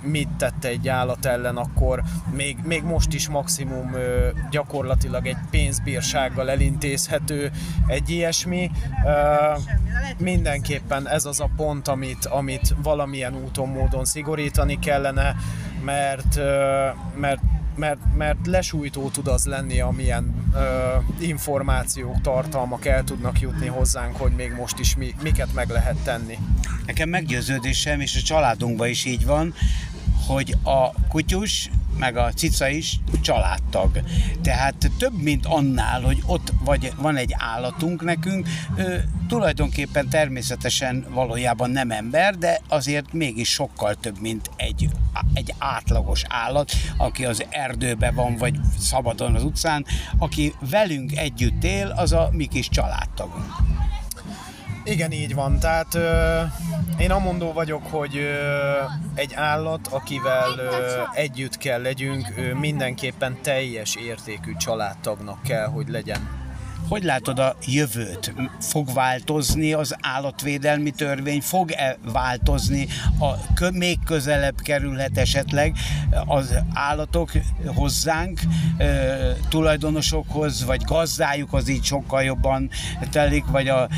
[0.00, 3.94] mit tette egy állat ellen, akkor még, még most is maximum
[4.50, 7.50] gyakorlatilag egy pénzbírsággal elintézhető
[7.86, 8.70] egy ilyesmi.
[10.18, 15.36] Mindenképpen ez az a pont, amit, amit valamilyen úton, módon szigorítani kellene,
[15.84, 16.40] mert,
[17.16, 17.40] mert
[17.76, 20.58] mert, mert lesújtó tud az lenni, amilyen ö,
[21.18, 26.38] információk, tartalmak el tudnak jutni hozzánk, hogy még most is mi, miket meg lehet tenni.
[26.86, 29.54] Nekem meggyőződésem, és a családunkban is így van,
[30.26, 34.02] hogy a kutyus meg a cica is családtag.
[34.42, 41.70] Tehát több, mint annál, hogy ott vagy van egy állatunk nekünk, ő tulajdonképpen természetesen valójában
[41.70, 44.88] nem ember, de azért mégis sokkal több, mint egy,
[45.34, 49.86] egy átlagos állat, aki az erdőben van, vagy szabadon az utcán,
[50.18, 53.54] aki velünk együtt él, az a mi kis családtagunk.
[54.86, 55.58] Igen, így van.
[55.58, 56.40] Tehát ö,
[56.98, 58.82] én amondó vagyok, hogy ö,
[59.14, 66.45] egy állat, akivel ö, együtt kell legyünk, ö, mindenképpen teljes értékű családtagnak kell, hogy legyen.
[66.88, 68.34] Hogy látod a jövőt?
[68.60, 71.40] Fog változni az állatvédelmi törvény?
[71.40, 72.86] Fog-e változni?
[73.20, 75.76] A, még közelebb kerülhet esetleg
[76.26, 77.30] az állatok
[77.74, 78.40] hozzánk,
[78.76, 78.86] e,
[79.48, 82.70] tulajdonosokhoz, vagy gazdájukhoz így sokkal jobban
[83.10, 83.88] telik, vagy a,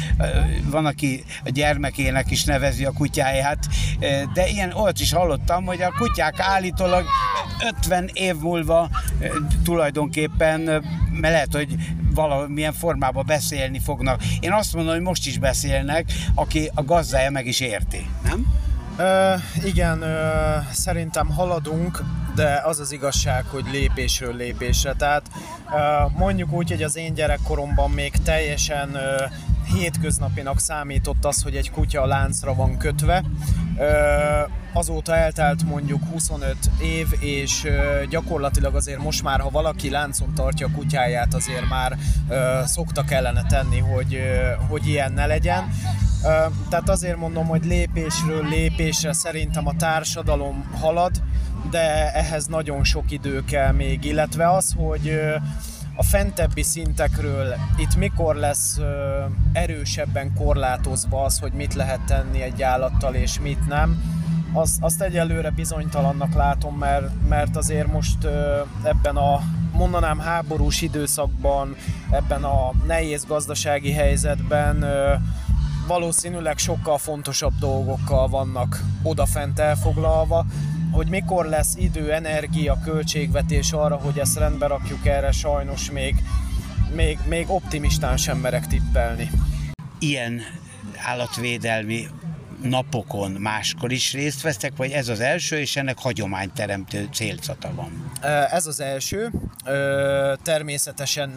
[0.71, 3.69] van, aki a gyermekének is nevezi a kutyáját,
[4.35, 7.05] de ilyen olyat is hallottam, hogy a kutyák állítólag
[7.79, 8.91] 50 év múlva
[9.65, 10.61] tulajdonképpen,
[11.11, 11.77] mert lehet, hogy
[12.19, 14.23] valamilyen formában beszélni fognak.
[14.41, 18.47] Én azt mondom, hogy most is beszélnek, aki a gazdája meg is érti, nem?
[18.97, 22.03] Ö, igen, ö, szerintem haladunk,
[22.39, 24.95] de az az igazság, hogy lépésről lépésre.
[24.95, 25.31] Tehát
[26.17, 28.97] mondjuk úgy, hogy az én gyerekkoromban még teljesen
[29.75, 33.25] hétköznapinak számított az, hogy egy kutya a láncra van kötve,
[34.73, 37.67] Azóta eltelt mondjuk 25 év, és
[38.09, 41.97] gyakorlatilag azért most már, ha valaki láncon tartja a kutyáját, azért már
[42.65, 44.21] szokta kellene tenni, hogy,
[44.69, 45.71] hogy ilyen ne legyen.
[46.69, 51.23] Tehát azért mondom, hogy lépésről lépésre szerintem a társadalom halad,
[51.71, 55.21] de ehhez nagyon sok idő kell még, illetve az, hogy
[55.97, 58.81] a fentebbi szintekről itt mikor lesz
[59.53, 64.03] erősebben korlátozva az, hogy mit lehet tenni egy állattal és mit nem,
[64.53, 68.25] az, azt egyelőre bizonytalannak látom, mert, mert azért most
[68.83, 69.41] ebben a
[69.73, 71.77] mondanám háborús időszakban,
[72.11, 74.85] ebben a nehéz gazdasági helyzetben
[75.87, 80.47] valószínűleg sokkal fontosabb dolgokkal vannak odafent elfoglalva,
[80.91, 86.15] hogy mikor lesz idő, energia, költségvetés arra, hogy ezt rendbe rakjuk erre, sajnos még,
[86.95, 89.31] még, még optimistán sem merek tippelni.
[89.99, 90.41] Ilyen
[91.07, 92.07] állatvédelmi
[92.63, 98.13] napokon máskor is részt vesztek, vagy ez az első, és ennek hagyományteremtő célzata van?
[98.51, 99.31] Ez az első.
[100.43, 101.29] Természetesen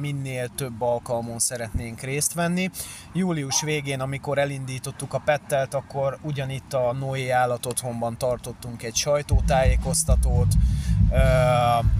[0.00, 2.70] minél több alkalmon szeretnénk részt venni.
[3.12, 10.54] Július végén, amikor elindítottuk a Pettelt, akkor ugyanitt a Noé állatotthonban tartottunk egy sajtótájékoztatót,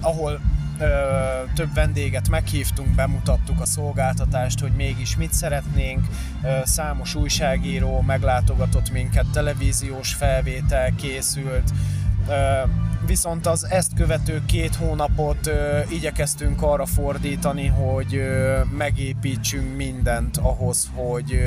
[0.01, 0.39] ahol
[1.55, 6.07] több vendéget meghívtunk, bemutattuk a szolgáltatást, hogy mégis mit szeretnénk.
[6.63, 11.71] Számos újságíró meglátogatott minket, televíziós felvétel készült,
[13.05, 15.49] viszont az ezt követő két hónapot
[15.89, 18.21] igyekeztünk arra fordítani, hogy
[18.77, 21.39] megépítsünk mindent ahhoz, hogy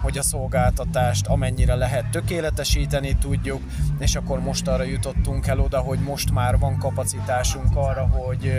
[0.00, 3.62] hogy a szolgáltatást amennyire lehet tökéletesíteni tudjuk,
[3.98, 8.52] és akkor most arra jutottunk el oda, hogy most már van kapacitásunk arra, hogy,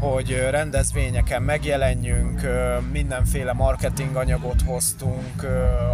[0.00, 2.40] hogy rendezvényeken megjelenjünk,
[2.92, 5.46] mindenféle marketing anyagot hoztunk,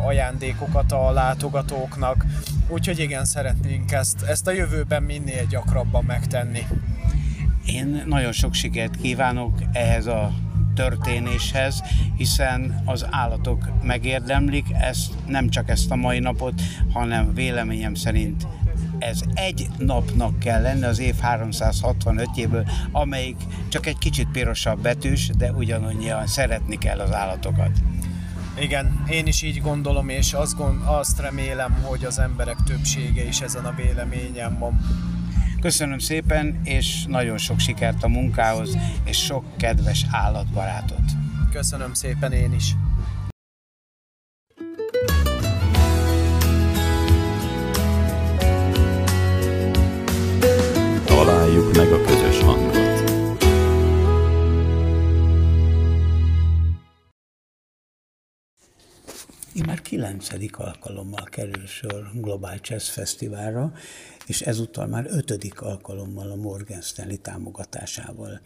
[0.04, 2.24] ajándékokat a látogatóknak,
[2.68, 6.66] úgyhogy igen, szeretnénk ezt, ezt a jövőben minél gyakrabban megtenni.
[7.66, 10.32] Én nagyon sok sikert kívánok ehhez a
[10.74, 11.82] történéshez,
[12.16, 16.62] hiszen az állatok megérdemlik ezt, nem csak ezt a mai napot,
[16.92, 18.46] hanem véleményem szerint
[18.98, 23.36] ez egy napnak kell lenni az év 365-jéből, amelyik
[23.68, 27.70] csak egy kicsit pirosabb betűs, de ugyanannyian szeretni kell az állatokat.
[28.60, 33.40] Igen, én is így gondolom, és azt, gond, azt remélem, hogy az emberek többsége is
[33.40, 34.80] ezen a véleményen van.
[35.64, 41.02] Köszönöm szépen, és nagyon sok sikert a munkához, és sok kedves állatbarátot.
[41.52, 42.74] Köszönöm szépen én is.
[59.62, 63.72] Már kilencedik alkalommal kerül sor Global Jazz Fesztiválra,
[64.26, 68.40] és ezúttal már ötödik alkalommal a Morgan Stanley támogatásával.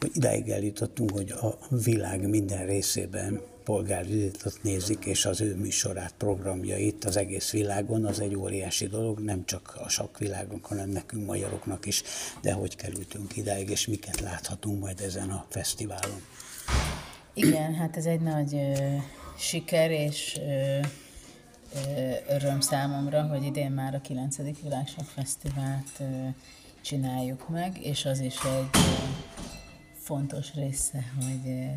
[0.00, 7.04] Hogy idáig eljutottunk, hogy a világ minden részében polgárvizitot nézik, és az ő műsorát, programjait
[7.04, 11.86] az egész világon, az egy óriási dolog, nem csak a sok világon, hanem nekünk magyaroknak
[11.86, 12.02] is,
[12.42, 16.22] de hogy kerültünk idáig, és miket láthatunk majd ezen a fesztiválon.
[17.34, 18.56] Igen, hát ez egy nagy
[19.36, 20.80] siker, és ö,
[22.28, 24.36] öröm számomra, hogy idén már a 9.
[24.62, 26.02] Világsok Fesztivált
[26.80, 28.80] csináljuk meg, és az is egy
[29.94, 31.70] fontos része, hogy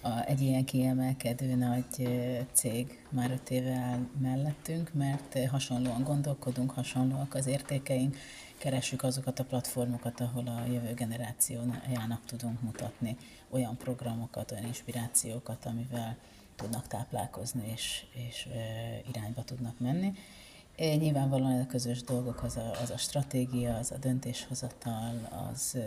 [0.00, 2.08] a, egy ilyen kiemelkedő nagy
[2.52, 8.16] cég már öt éve áll mellettünk, mert hasonlóan gondolkodunk, hasonlóak az értékeink,
[8.58, 13.16] keressük azokat a platformokat, ahol a jövő generációjának tudunk mutatni
[13.50, 16.16] olyan programokat, olyan inspirációkat, amivel
[16.56, 18.48] tudnak táplálkozni és, és
[19.08, 20.12] irányba tudnak menni.
[20.76, 25.78] Nyilvánvalóan a közös dolgok az a, az a stratégia, az a döntéshozatal, az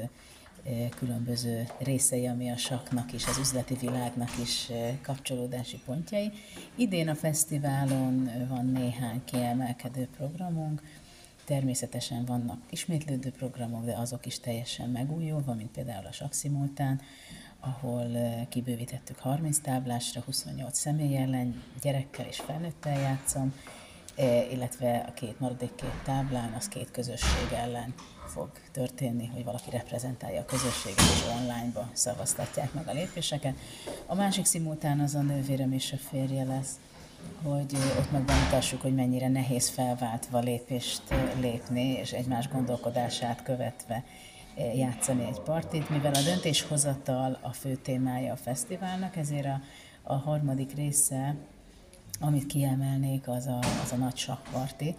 [0.99, 6.31] különböző részei, ami a saknak is, az üzleti világnak is kapcsolódási pontjai.
[6.75, 10.81] Idén a fesztiválon van néhány kiemelkedő programunk,
[11.47, 17.01] Természetesen vannak ismétlődő programok, de azok is teljesen megújulva, mint például a Sakszimultán,
[17.59, 18.07] ahol
[18.49, 23.53] kibővítettük 30 táblásra, 28 személy ellen, gyerekkel és felnőttel játszom,
[24.51, 27.93] illetve a két maradék két táblán az két közösség ellen
[28.27, 33.55] fog történni, hogy valaki reprezentálja a közösséget, és onlineba szavaztatják meg a lépéseket.
[34.05, 36.79] A másik szimultán az a nővérem és a férje lesz,
[37.43, 38.29] hogy ott meg
[38.81, 41.01] hogy mennyire nehéz felváltva lépést
[41.39, 44.03] lépni, és egymás gondolkodását követve
[44.75, 49.61] játszani egy partit, mivel a döntéshozatal a fő témája a fesztiválnak, ezért a,
[50.03, 51.35] a harmadik része
[52.19, 54.95] amit kiemelnék, az a, az a nagy sakkparti,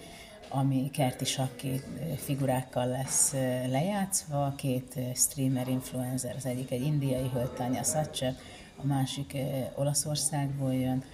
[0.49, 1.81] ami kerti sakki
[2.17, 3.33] figurákkal lesz
[3.71, 8.35] lejátszva, két streamer influencer, az egyik egy indiai hölgy, Satcher,
[8.77, 9.37] a másik
[9.75, 11.05] Olaszországból jön,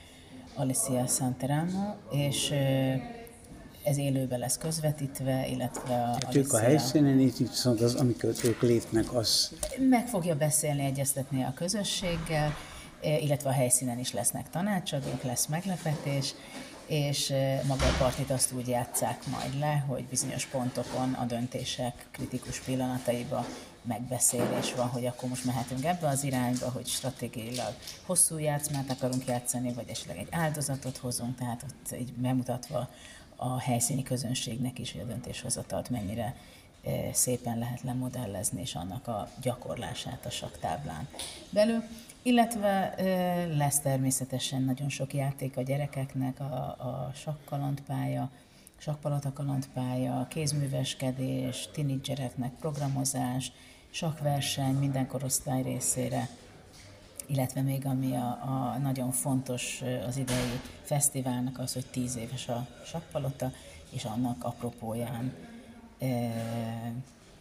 [0.55, 2.55] Alicia Santeramo, és
[3.85, 8.63] ez élőben lesz közvetítve, illetve a Tehát ők a helyszínen, itt viszont az, amikor ők
[8.63, 9.53] lépnek, az...
[9.89, 12.55] Meg fogja beszélni, egyeztetni a közösséggel,
[13.21, 16.35] illetve a helyszínen is lesznek tanácsadók, lesz meglepetés,
[16.87, 17.33] és
[17.67, 23.47] maga a partit azt úgy játszák majd le, hogy bizonyos pontokon a döntések kritikus pillanataiba
[23.83, 27.73] megbeszélés van, hogy akkor most mehetünk ebbe az irányba, hogy stratégiailag
[28.07, 32.89] hosszú játszmát akarunk játszani, vagy esetleg egy áldozatot hozunk, tehát ott így bemutatva
[33.37, 36.37] a helyszíni közönségnek is, hogy a döntéshozatalt mennyire
[37.13, 41.09] szépen lehet lemodellezni, és annak a gyakorlását a saktáblán
[41.51, 41.83] belül.
[42.23, 42.95] Illetve
[43.57, 46.45] lesz természetesen nagyon sok játék a gyerekeknek, a,
[46.79, 48.31] a sakkalandpálya,
[48.79, 53.53] sakpalota kalandpálya, kézműveskedés, tinédzsereknek programozás,
[53.91, 56.29] sakverseny minden korosztály részére,
[57.27, 62.67] illetve még ami a, a nagyon fontos az idei fesztiválnak az, hogy tíz éves a
[62.87, 63.53] sakpalota,
[63.91, 65.33] és annak apropóján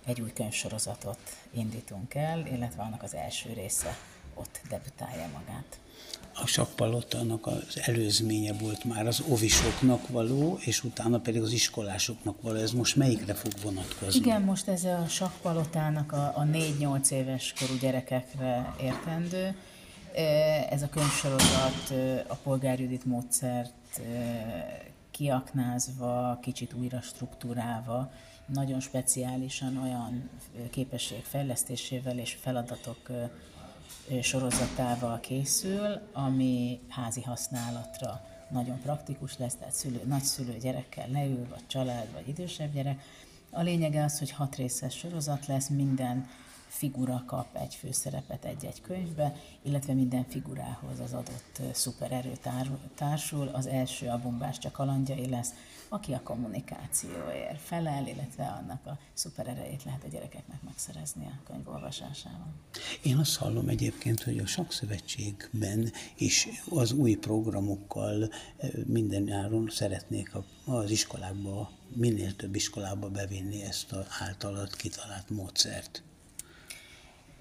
[0.05, 1.19] egy új könyvsorozatot
[1.51, 3.97] indítunk el, illetve annak az első része
[4.33, 5.79] ott debütálja magát.
[6.35, 12.57] A sakkpalotának az előzménye volt már az ovisoknak való, és utána pedig az iskolásoknak való.
[12.57, 14.19] Ez most melyikre fog vonatkozni?
[14.19, 19.55] Igen, most ez a sakkpalotának a, a 4-8 éves korú gyerekekre értendő.
[20.69, 21.93] Ez a könyvsorozat
[22.27, 24.01] a polgárjudit módszert
[25.11, 28.11] kiaknázva, kicsit újra struktúrálva,
[28.45, 30.29] nagyon speciálisan olyan
[30.69, 33.11] képesség fejlesztésével és feladatok
[34.21, 42.11] sorozatával készül, ami házi használatra nagyon praktikus lesz, tehát szülő, nagyszülő gyerekkel leül, vagy család,
[42.13, 43.01] vagy idősebb gyerek.
[43.49, 46.27] A lényege az, hogy hat részes sorozat lesz, minden
[46.73, 52.37] figura kap egy főszerepet egy-egy könyvbe, illetve minden figurához az adott szupererő
[52.95, 53.47] társul.
[53.47, 55.49] Az első a bombástya kalandjai lesz,
[55.89, 62.53] aki a kommunikációért felel, illetve annak a szupererejét lehet a gyerekeknek megszerezni a könyv olvasásával.
[63.03, 68.29] Én azt hallom egyébként, hogy a Sakszövetségben is az új programokkal
[68.85, 70.31] minden áron szeretnék
[70.65, 76.03] az iskolákba, minél több iskolába bevinni ezt az általad kitalált módszert.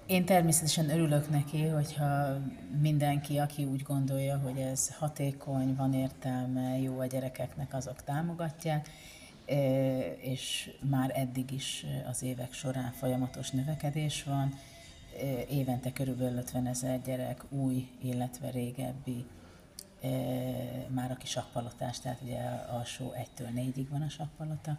[0.05, 2.37] Én természetesen örülök neki, hogyha
[2.81, 8.89] mindenki, aki úgy gondolja, hogy ez hatékony, van értelme, jó a gyerekeknek, azok támogatják,
[10.17, 14.53] és már eddig is az évek során folyamatos növekedés van.
[15.49, 19.25] Évente körülbelül 50 ezer gyerek új, illetve régebbi
[20.87, 22.39] már a kis sakpalotás, tehát ugye
[22.71, 24.77] alsó 1-től 4-ig van a sakpalota,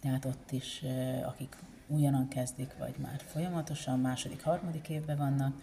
[0.00, 0.82] tehát ott is,
[1.26, 1.56] akik
[1.86, 5.62] újonnan kezdik, vagy már folyamatosan második, harmadik évben vannak,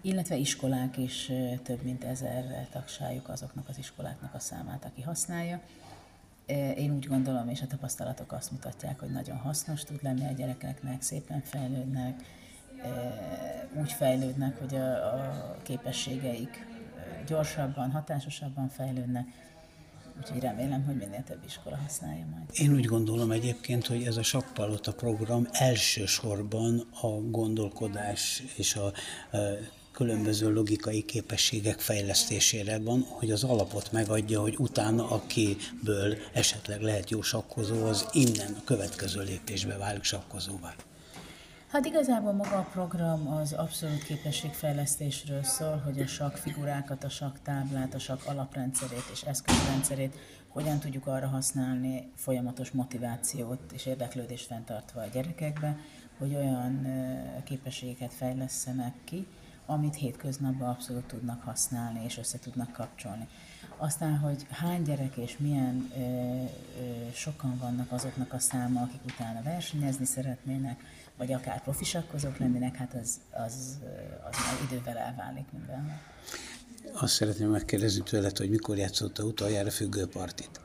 [0.00, 1.30] illetve iskolák is
[1.62, 5.60] több mint ezerre tagsáljuk azoknak az iskoláknak a számát, aki használja.
[6.76, 11.02] Én úgy gondolom, és a tapasztalatok azt mutatják, hogy nagyon hasznos tud lenni a gyerekeknek,
[11.02, 12.22] szépen fejlődnek,
[13.74, 16.66] úgy fejlődnek, hogy a, a képességeik
[17.26, 19.26] gyorsabban, hatásosabban fejlődnek,
[20.20, 22.44] Úgyhogy remélem, hogy minél több iskola használja majd.
[22.52, 29.38] Én úgy gondolom egyébként, hogy ez a Sakkpalota program elsősorban a gondolkodás és a, a
[29.92, 37.22] különböző logikai képességek fejlesztésére van, hogy az alapot megadja, hogy utána akiből esetleg lehet jó
[37.22, 40.74] sakkozó, az innen a következő lépésbe válik sakkozóvá.
[41.70, 47.38] Hát igazából maga a program az abszolút képességfejlesztésről szól, hogy a sak figurákat, a sak
[47.42, 50.14] táblát, a sak alaprendszerét és eszközrendszerét
[50.48, 55.76] hogyan tudjuk arra használni folyamatos motivációt és érdeklődést fenntartva a gyerekekbe,
[56.18, 56.86] hogy olyan
[57.44, 59.26] képességeket fejlesztenek ki,
[59.66, 63.28] amit hétköznapban abszolút tudnak használni és össze tudnak kapcsolni.
[63.76, 69.42] Aztán, hogy hány gyerek és milyen ö, ö, sokan vannak azoknak a száma, akik utána
[69.42, 70.80] versenyezni szeretnének,
[71.16, 73.78] vagy akár profisakkozók lennének, hát az, az,
[74.30, 76.00] az már idővel elválik minden.
[76.92, 80.60] Azt szeretném megkérdezni tőled, hogy mikor játszotta utoljára függőpartit?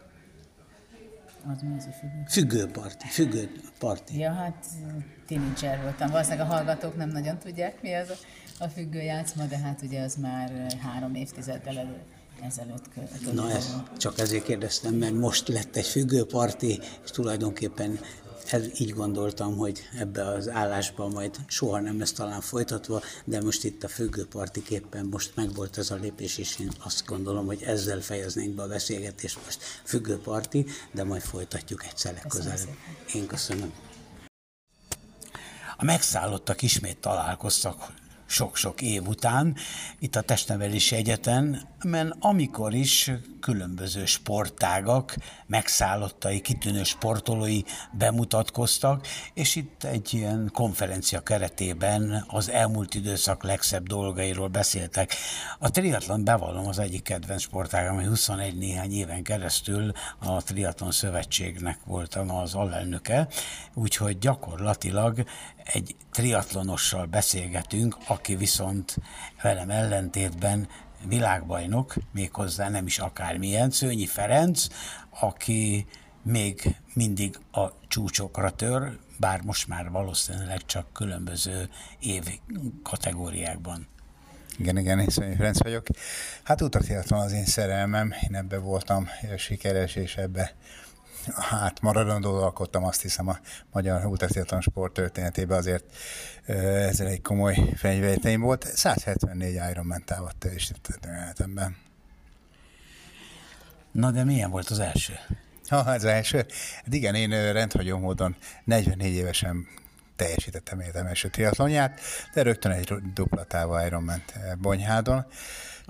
[1.48, 2.24] Az mi az a függő?
[2.28, 4.20] Függőparti, függőparti.
[4.20, 4.66] Ja, hát
[5.28, 6.10] tínédzser voltam.
[6.10, 10.02] Valószínűleg a hallgatók nem nagyon tudják, mi az a, a függő játszma, de hát ugye
[10.02, 11.98] az már három évtizeddel elő,
[12.42, 18.00] ezelőtt Na ezt csak ezért kérdeztem, mert most lett egy függőparti, és tulajdonképpen
[18.50, 23.64] ez így gondoltam, hogy ebbe az állásba majd soha nem lesz talán folytatva, de most
[23.64, 28.56] itt a függőpartiképpen most megvolt ez a lépés, és én azt gondolom, hogy ezzel fejeznénk
[28.56, 32.76] be a beszélgetést most függőparti, de majd folytatjuk egyszer legközelebb.
[33.14, 33.74] Én köszönöm.
[35.78, 37.94] A megszállottak ismét találkoztak
[38.26, 39.56] sok-sok év után
[40.00, 45.16] itt a Testnevelési Egyeten, mert amikor is különböző sportágak,
[45.48, 47.62] megszállottai, kitűnő sportolói
[47.92, 55.16] bemutatkoztak, és itt egy ilyen konferencia keretében az elmúlt időszak legszebb dolgairól beszéltek.
[55.60, 61.80] A triatlon bevallom az egyik kedvenc sportágam, ami 21 néhány éven keresztül a Triatlon Szövetségnek
[61.86, 63.28] voltam az alelnöke,
[63.74, 65.24] úgyhogy gyakorlatilag
[65.64, 68.98] egy triatlonossal beszélgetünk, aki viszont
[69.42, 70.68] velem ellentétben
[71.08, 74.68] világbajnok, méghozzá nem is akármilyen, Szőnyi Ferenc,
[75.20, 75.86] aki
[76.24, 82.24] még mindig a csúcsokra tör, bár most már valószínűleg csak különböző év
[82.84, 83.88] kategóriákban.
[84.58, 85.88] Igen, igen, én Szönyi Ferenc vagyok.
[86.44, 90.56] Hát utaktriatlon az én szerelmem, én ebbe voltam sikeres, és ebbe
[91.36, 93.40] hát maradandó alkottam azt hiszem a
[93.72, 95.86] magyar ultratriatlon sport történetében azért
[96.46, 98.66] ezzel egy komoly fegyverteim volt.
[98.76, 101.78] 174 Ironman távat teljesítettem életemben.
[103.92, 105.14] Na de milyen volt az első?
[105.68, 106.38] Ha, az első?
[106.84, 109.68] Hát igen, én rendhagyó módon 44 évesen
[110.16, 112.00] teljesítettem életem első triatlonját,
[112.34, 114.24] de rögtön egy dupla távú Ironman
[114.58, 115.26] Bonyhádon.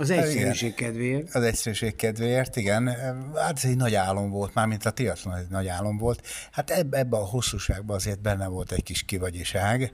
[0.01, 1.35] Az egyszerűség kedvéért.
[1.35, 2.87] Az egyszerűség kedvéért, igen.
[3.35, 6.27] Hát ez egy nagy álom volt, mármint a triatlon egy nagy álom volt.
[6.51, 9.93] Hát ebbe, ebbe a hosszúságban azért benne volt egy kis kivagyiság,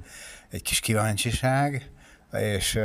[0.50, 1.92] egy kis kíváncsiság,
[2.32, 2.80] és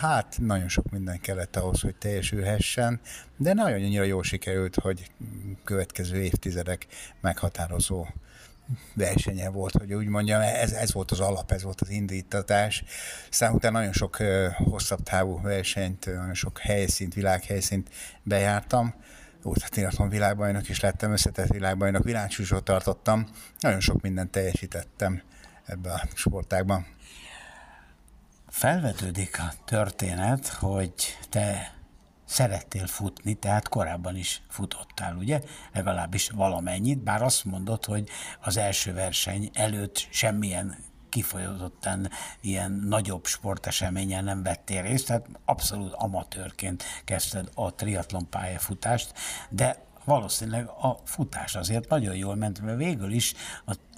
[0.00, 3.00] hát nagyon sok minden kellett ahhoz, hogy teljesülhessen,
[3.36, 5.10] de nagyon annyira jól sikerült, hogy
[5.64, 6.86] következő évtizedek
[7.20, 8.06] meghatározó
[8.94, 12.84] versenye volt, hogy úgy mondjam, ez, ez volt az alap, ez volt az indítatás.
[13.30, 14.16] Aztán utána nagyon sok
[14.54, 17.88] hosszabb távú versenyt, nagyon sok helyszínt, világhelyszínt
[18.22, 18.94] bejártam.
[19.42, 23.28] Ultratriatlon világbajnok is lettem, összetett világbajnok, világsúsot tartottam.
[23.60, 25.22] Nagyon sok mindent teljesítettem
[25.64, 26.86] ebbe a sportágban.
[28.48, 30.92] Felvetődik a történet, hogy
[31.30, 31.77] te
[32.28, 35.40] szerettél futni, tehát korábban is futottál, ugye?
[35.72, 38.08] Legalábbis valamennyit, bár azt mondod, hogy
[38.40, 40.76] az első verseny előtt semmilyen
[41.08, 42.10] kifolyózottan
[42.40, 49.12] ilyen nagyobb sporteseményen nem vettél részt, tehát abszolút amatőrként kezdted a triatlon pályafutást,
[49.50, 53.34] de valószínűleg a futás azért nagyon jól ment, mert végül is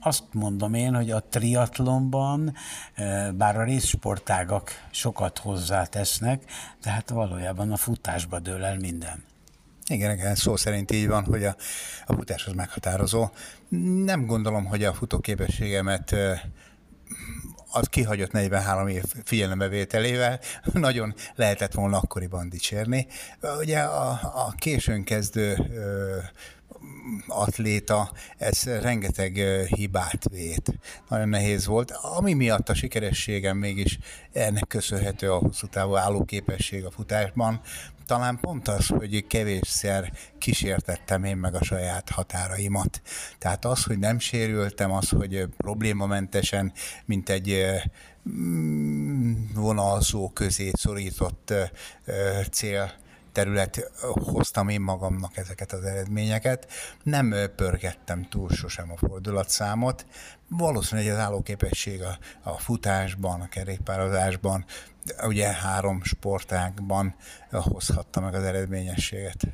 [0.01, 2.55] azt mondom én, hogy a triatlonban,
[2.95, 6.43] eh, bár a részsportágak sokat hozzátesznek,
[6.83, 9.25] tehát valójában a futásba dől el minden.
[9.87, 11.57] Igen, igen, szó szerint így van, hogy a,
[12.07, 13.29] a futás az meghatározó.
[14.05, 16.41] Nem gondolom, hogy a futóképességemet eh,
[17.73, 20.41] az kihagyott 43 év figyelembevételével
[20.73, 23.07] nagyon lehetett volna akkoriban dicsérni.
[23.59, 26.17] Ugye a, a későn kezdő ö,
[27.27, 30.73] atléta, ez rengeteg hibát vét.
[31.09, 33.99] Nagyon nehéz volt, ami miatt a sikerességem mégis
[34.33, 37.61] ennek köszönhető a hosszú távú állóképesség a futásban.
[38.07, 43.03] Talán pont az, hogy kevésszer kísértettem én meg a saját határaimat.
[43.39, 46.73] Tehát az, hogy nem sérültem, az, hogy problémamentesen,
[47.05, 47.67] mint egy
[48.31, 51.55] mm, vonalzó közé szorított
[52.51, 52.93] cél
[53.33, 56.73] terület hoztam én magamnak ezeket az eredményeket.
[57.03, 60.07] Nem pörgettem túl sosem a fordulatszámot.
[60.49, 64.65] Valószínűleg az állóképesség a, a futásban, a kerékpározásban,
[65.23, 67.15] ugye három sportágban
[67.51, 69.47] hozhatta meg az eredményességet.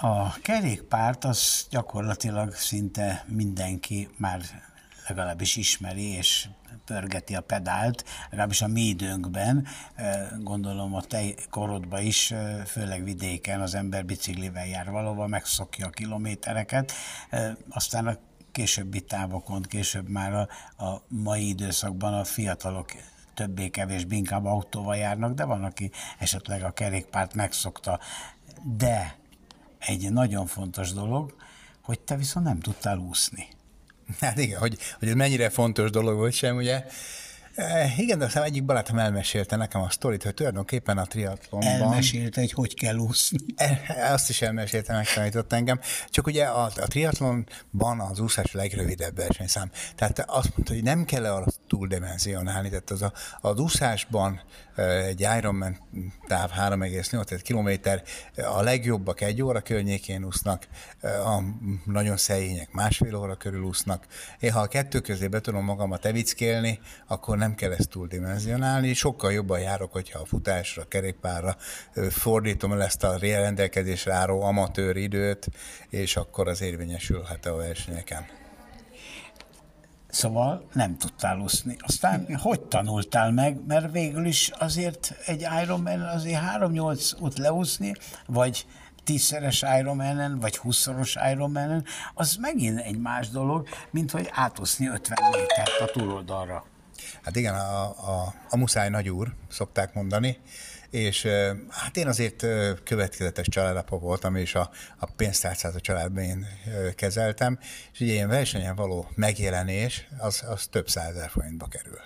[0.00, 4.40] A kerékpárt az gyakorlatilag szinte mindenki már
[5.08, 6.48] legalábbis ismeri, és
[6.86, 9.66] pörgeti a pedált, legalábbis a mi időnkben,
[10.38, 12.34] gondolom a te korodban is,
[12.66, 16.92] főleg vidéken az ember biciklivel jár valahova, megszokja a kilométereket,
[17.68, 18.16] aztán a
[18.52, 20.48] későbbi távokon, később már a,
[20.84, 22.92] a mai időszakban a fiatalok
[23.34, 28.00] többé-kevésbé inkább autóval járnak, de van, aki esetleg a kerékpárt megszokta.
[28.62, 29.16] De
[29.78, 31.34] egy nagyon fontos dolog,
[31.82, 33.48] hogy te viszont nem tudtál úszni.
[34.20, 36.84] Hát igen, hogy, hogy ez mennyire fontos dolog volt sem, ugye.
[37.56, 41.70] E, igen, de aztán egyik barátom elmesélte nekem a sztorit, hogy tulajdonképpen a triatlonban...
[41.70, 43.38] Elmesélte, hogy hogy kell úszni.
[43.56, 45.80] E, azt is elmesélte, megtanított engem.
[46.08, 49.70] Csak ugye a, a triatlonban az úszás a legrövidebb versenyszám.
[49.94, 52.68] Tehát azt mondta, hogy nem kell arra túldimenzionálni.
[52.68, 54.40] Tehát az, a, az úszásban
[55.06, 55.78] egy Ironman
[56.26, 57.88] táv 3,8 km,
[58.42, 60.66] a legjobbak egy óra környékén úsznak,
[61.02, 61.42] a
[61.84, 64.06] nagyon szegények másfél óra körül úsznak.
[64.40, 68.94] Én ha a kettő közé be tudom magamat evickélni, akkor nem kell ezt túldimenzionálni.
[68.94, 71.56] Sokkal jobban járok, hogyha a futásra, kerékpárra
[72.10, 75.48] fordítom el ezt a rendelkezésre álló amatőr időt,
[75.88, 78.26] és akkor az érvényesülhet a versenyeken.
[80.08, 81.76] Szóval nem tudtál úszni.
[81.78, 83.66] Aztán hogy tanultál meg?
[83.66, 87.94] Mert végül is azért egy Ironman azért 3-8 út leúszni,
[88.26, 88.66] vagy
[89.04, 91.84] tízszeres Ironman-en, vagy húszszoros Ironman-en,
[92.14, 96.64] az megint egy más dolog, mint hogy átúszni 50 métert a túloldalra.
[97.26, 100.38] Hát igen, a, a, a muszáj nagyúr, szokták mondani,
[100.90, 101.26] és
[101.68, 102.46] hát én azért
[102.84, 106.46] következetes családapa voltam, és a, a pénztárcát a családban én
[106.94, 107.58] kezeltem,
[107.92, 112.00] és ugye ilyen versenyen való megjelenés, az, az több százezer forintba kerül.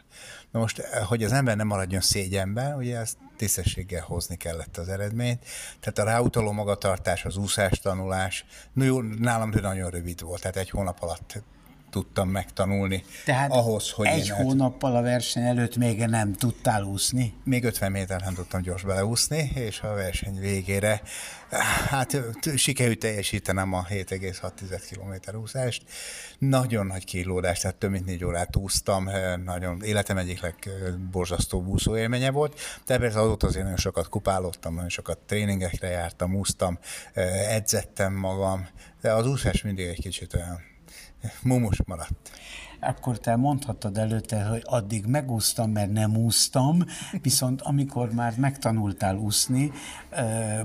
[0.51, 5.45] Na most, hogy az ember nem maradjon szégyenben, ugye ezt tisztességgel hozni kellett az eredményt.
[5.81, 10.71] Tehát a ráutaló magatartás, az úszás tanulás, no jó, nálam nagyon rövid volt, tehát egy
[10.71, 11.43] hónap alatt
[11.91, 17.35] tudtam megtanulni Tehát ahhoz, hogy egy hónappal a verseny előtt még nem tudtál úszni?
[17.45, 21.03] Még 50 méter nem tudtam gyors beleúszni, és a verseny végére
[21.89, 22.21] hát
[22.57, 25.83] sikerült teljesítenem a 7,6 km úszást.
[26.39, 29.09] Nagyon nagy kilódás, tehát több mint négy órát úsztam,
[29.45, 34.89] nagyon életem egyik legborzasztóbb úszó élménye volt, de persze azóta azért nagyon sokat kupálottam, nagyon
[34.89, 36.79] sokat tréningekre jártam, úsztam,
[37.49, 38.69] edzettem magam,
[39.01, 40.70] de az úszás mindig egy kicsit olyan
[41.43, 42.31] mumus maradt.
[42.81, 46.85] Akkor te mondhattad előtte, hogy addig megúsztam, mert nem úsztam,
[47.23, 49.73] viszont amikor már megtanultál úszni,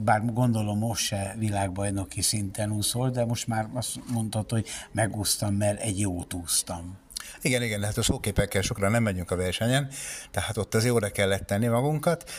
[0.02, 5.82] bár gondolom most se világbajnoki szinten úszol, de most már azt mondhatod, hogy megúsztam, mert
[5.82, 6.98] egy jót úsztam.
[7.42, 9.90] Igen, igen, hát a szóképekkel sokra nem megyünk a versenyen,
[10.32, 12.30] tehát ott az jóra kellett tenni magunkat.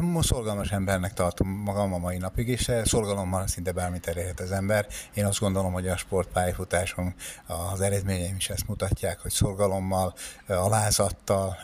[0.00, 4.86] Most szorgalmas embernek tartom magam a mai napig, és szorgalommal szinte bármit elérhet az ember.
[5.14, 7.14] Én azt gondolom, hogy a sportpályafutáson
[7.46, 10.14] az eredményeim is ezt mutatják, hogy szorgalommal,
[10.46, 11.56] alázattal,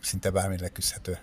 [0.00, 1.18] szinte bármi leküzdhető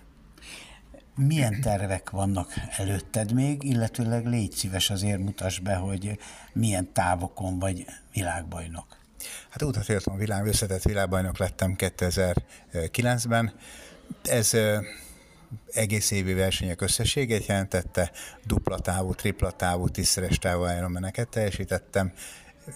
[1.18, 6.18] milyen tervek vannak előtted még, illetőleg légy szíves azért mutass be, hogy
[6.52, 8.97] milyen távokon vagy világbajnok.
[9.48, 13.52] Hát a világ, összetett világbajnok lettem 2009-ben.
[14.22, 14.56] Ez
[15.72, 18.10] egész évi versenyek összességét jelentette,
[18.44, 22.12] dupla távú, tripla távú, tízszeres távú Ironman-eket teljesítettem,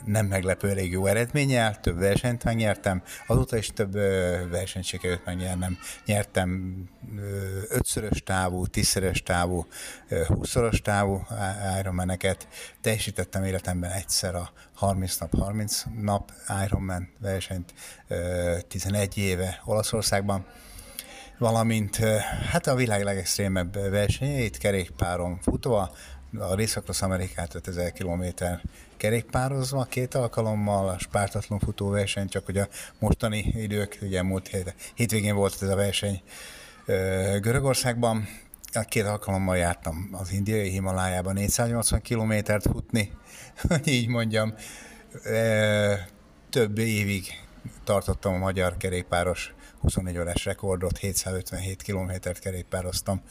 [0.05, 3.93] nem meglepő, elég jó eredménnyel, több versenyt megnyertem, azóta is több
[4.51, 5.79] versenyt sikerült megnyernem.
[6.07, 6.75] Nyertem
[7.69, 9.67] ötszörös távú, tízszeres távú,
[10.27, 11.27] húszszoros távú
[11.81, 12.49] Ironman-eket,
[12.81, 16.33] teljesítettem életemben egyszer a 30 nap, 30 nap
[16.67, 17.75] Ironman versenyt
[18.69, 20.47] 11 éve Olaszországban,
[21.39, 21.97] valamint
[22.51, 25.93] hát a világ legextrémebb versenyeit kerékpáron futva,
[26.39, 28.25] a Részakrosz Amerikát 5000 km
[29.03, 35.35] kerékpározva két alkalommal, a spártatlan futóverseny, csak hogy a mostani idők, ugye múlt hét, hétvégén
[35.35, 36.23] volt ez a verseny
[37.41, 38.29] Görögországban,
[38.89, 43.13] két alkalommal jártam az indiai Himalájában 480 kilométert futni,
[43.69, 44.55] hogy így mondjam.
[46.51, 47.25] Több évig
[47.85, 53.23] tartottam a magyar kerékpáros 24 órás rekordot, 757 kilométert kerékpároztam.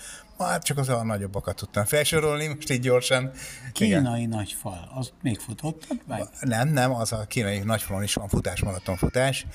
[0.48, 3.32] Hát csak az a nagyobbakat tudtam felsorolni, most így gyorsan.
[3.74, 4.30] Kínai Igen.
[4.30, 5.98] nagyfal, az még futottad?
[6.08, 6.28] Vagy?
[6.42, 9.46] Nem, nem, az a kínai nagyfalon is van futás, maratonfutás.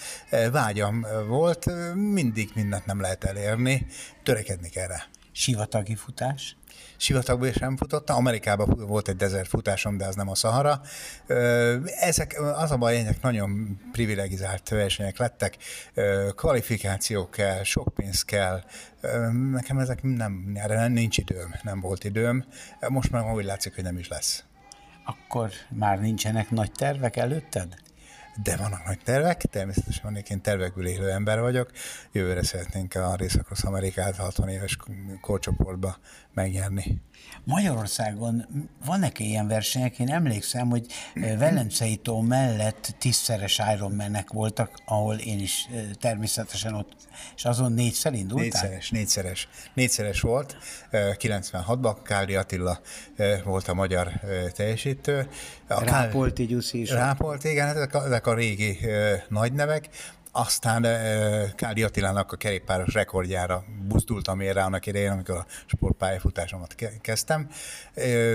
[0.53, 1.65] Vágyam volt,
[1.95, 3.87] mindig mindent nem lehet elérni,
[4.23, 5.03] törekedni kell rá.
[5.33, 6.57] Sivatagi futás?
[6.97, 10.81] Sivatagban sem futottam, Amerikában volt egy desert futásom, de az nem a Szahara.
[12.01, 15.57] Ezek, az a baj, nagyon privilegizált versenyek lettek,
[16.37, 18.63] kvalifikáció kell, sok pénz kell,
[19.51, 22.45] nekem ezek nem, erre nincs időm, nem volt időm,
[22.89, 24.45] most már úgy látszik, hogy nem is lesz.
[25.05, 27.75] Akkor már nincsenek nagy tervek előtted?
[28.43, 31.71] De vannak nagy tervek, természetesen én tervekből élő ember vagyok.
[32.13, 34.77] Jövőre szeretnénk a Részakrosz Amerikát 60 éves
[35.21, 35.97] korcsoportba
[36.35, 37.01] megnyerni.
[37.45, 38.47] Magyarországon
[38.87, 39.99] vannak ilyen versenyek?
[39.99, 45.69] Én emlékszem, hogy Velencei tó mellett tízszeres Ironmanek voltak, ahol én is
[46.01, 46.95] természetesen ott,
[47.37, 48.45] és azon négyszer indultál?
[48.45, 49.49] Négyszeres, négyszeres.
[49.75, 50.57] Négyszeres volt,
[50.93, 52.81] 96-ban Káli Attila
[53.45, 54.13] volt a magyar
[54.53, 55.29] teljesítő.
[55.69, 56.91] A Rápolti Gyuszi is.
[56.91, 58.79] Rápolti, igen, ezek a, ezek a régi
[59.29, 59.89] nagy nevek.
[60.37, 60.87] aztán
[61.55, 67.49] Káli Attilának a kerékpáros rekordjára buzdultam én rá annak idején, amikor a sportpályafutásomat kezdtem.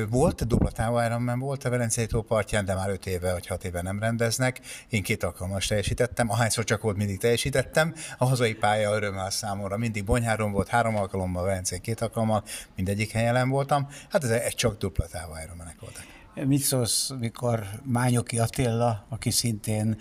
[0.09, 3.99] Volt dupla táváramben, volt a Velencei partján, de már öt éve vagy hat éve nem
[3.99, 4.59] rendeznek.
[4.89, 7.95] Én két alkalommal teljesítettem, ahányszor csak volt, mindig teljesítettem.
[8.17, 12.43] A hazai pálya örömmel számomra mindig Bonyháron volt, három alkalommal, Velencei két alkalommal,
[12.75, 13.87] mindegyik helyen voltam.
[14.09, 16.10] Hát ez egy csak dupla távárambenek voltak.
[16.33, 19.97] Mit szólsz, mikor Mányoki Attila, aki szintén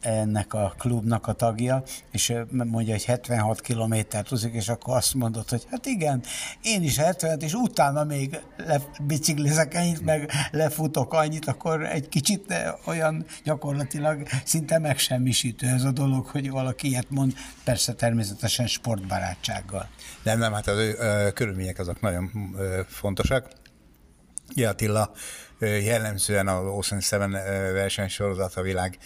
[0.00, 5.48] ennek a klubnak a tagja, és mondja, hogy 76 kilométert úszik, és akkor azt mondod,
[5.48, 6.22] hogy hát igen,
[6.62, 8.40] én is 70 és utána még
[9.02, 12.54] biciklizek ennyit, meg lefutok annyit, akkor egy kicsit
[12.84, 17.34] olyan gyakorlatilag szinte megsemmisítő ez a dolog, hogy valaki ilyet mond,
[17.64, 19.88] persze természetesen sportbarátsággal.
[20.22, 20.96] Nem, nem, hát az ő
[21.34, 22.56] körülmények azok nagyon
[22.88, 23.64] fontosak.
[24.54, 25.12] Ja, Attila
[25.60, 27.30] jellemzően a Ocean Seven
[27.72, 28.98] versenysorozat a világ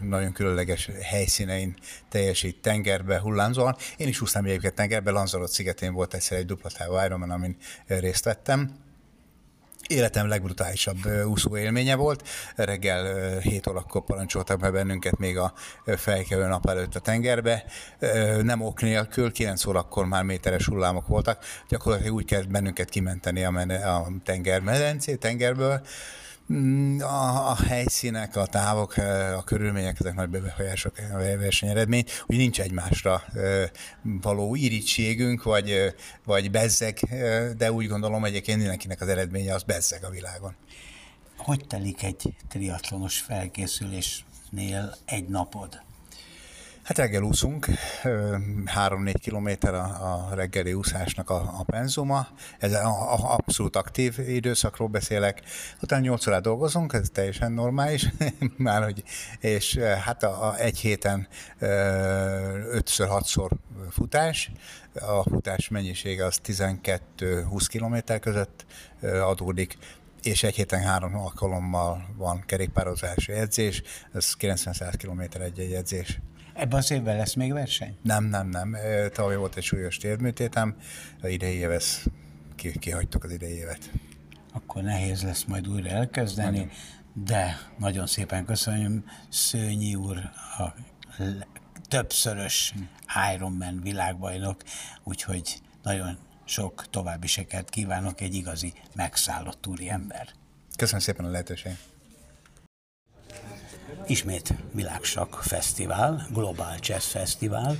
[0.00, 1.76] nagyon különleges helyszínein
[2.08, 3.76] teljesít tengerbe, hullámzóan.
[3.96, 7.56] Én is úsztam egyébként tengerbe, Lanzarote szigetén volt egyszer egy duplatávú Ironman, amin
[7.86, 8.85] részt vettem
[9.88, 12.28] életem legbrutálisabb úszó élménye volt.
[12.56, 15.52] Reggel 7 órakor parancsoltak be bennünket még a
[15.96, 17.64] felkelő nap előtt a tengerbe.
[18.42, 21.44] Nem ok nélkül, 9 órakor már méteres hullámok voltak.
[21.68, 23.52] Gyakorlatilag úgy kell bennünket kimenteni a,
[23.84, 25.80] a tenger medencé, tengerből,
[27.00, 28.96] a, a helyszínek, a távok,
[29.36, 33.22] a körülmények, ezek nagy befolyások a versenyeredmény, hogy nincs egymásra
[34.02, 35.94] való irítségünk, vagy,
[36.24, 36.98] vagy bezzeg,
[37.56, 40.54] de úgy gondolom egyébként mindenkinek az eredménye az bezzeg a világon.
[41.36, 45.84] Hogy telik egy triatlonos felkészülésnél egy napod?
[46.86, 47.66] Hát reggel úszunk,
[48.02, 52.28] 3-4 kilométer a, a reggeli úszásnak a, a penzuma,
[52.58, 55.42] ez a, a, abszolút aktív időszakról beszélek.
[55.82, 58.08] Utána 8 órát dolgozunk, ez teljesen normális,
[58.56, 59.02] már hogy,
[59.40, 61.28] és hát a, a egy héten
[61.60, 63.50] 5-6-szor
[63.90, 64.50] futás,
[64.94, 68.66] a futás mennyisége az 12-20 kilométer között
[69.02, 69.78] adódik,
[70.22, 73.82] és egy héten három alkalommal van kerékpározási edzés,
[74.12, 76.20] ez 90-100 km egy-egy edzés.
[76.56, 77.96] Ebben az évben lesz még verseny?
[78.02, 78.76] Nem, nem, nem.
[79.12, 80.76] Tavaly volt egy súlyos térműtétem,
[81.22, 81.70] a idei év
[82.54, 83.90] ki, kihagytuk az idei évet.
[84.52, 86.72] Akkor nehéz lesz majd újra elkezdeni, nagyon.
[87.24, 90.16] de nagyon szépen köszönöm Szőnyi úr,
[90.58, 90.74] a
[91.88, 92.74] többszörös
[93.34, 94.62] Ironman világbajnok,
[95.04, 100.28] úgyhogy nagyon sok további sikert kívánok egy igazi megszállott ember.
[100.76, 101.78] Köszönöm szépen a lehetőséget.
[104.06, 107.76] Ismét Világsak Fesztivál, Global Jazz Fesztivál,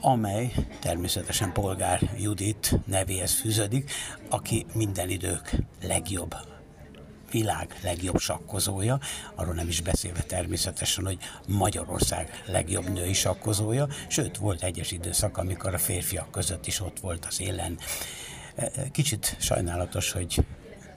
[0.00, 3.90] amely természetesen Polgár Judit nevéhez fűződik,
[4.30, 6.34] aki minden idők legjobb
[7.30, 8.98] világ legjobb sakkozója,
[9.34, 15.74] arról nem is beszélve természetesen, hogy Magyarország legjobb női sakkozója, sőt volt egyes időszak, amikor
[15.74, 17.78] a férfiak között is ott volt az élen.
[18.92, 20.44] Kicsit sajnálatos, hogy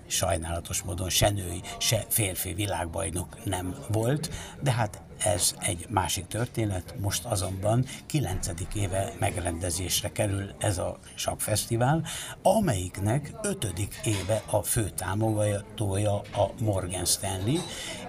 [0.07, 4.29] sajnálatos módon se női, se férfi világbajnok nem volt,
[4.61, 8.49] de hát ez egy másik történet, most azonban 9.
[8.75, 12.05] éve megrendezésre kerül ez a sakfesztivál,
[12.41, 13.73] amelyiknek 5.
[14.03, 17.57] éve a fő támogatója a Morgan Stanley,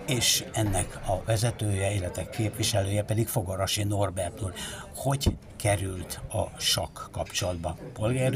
[0.07, 4.53] és ennek a vezetője, illetve képviselője pedig Fogarasi Norbert úr.
[4.96, 8.32] Hogy került a sakk kapcsolatba Polgár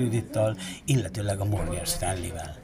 [0.84, 2.61] illetőleg a Morgan Stanley-vel?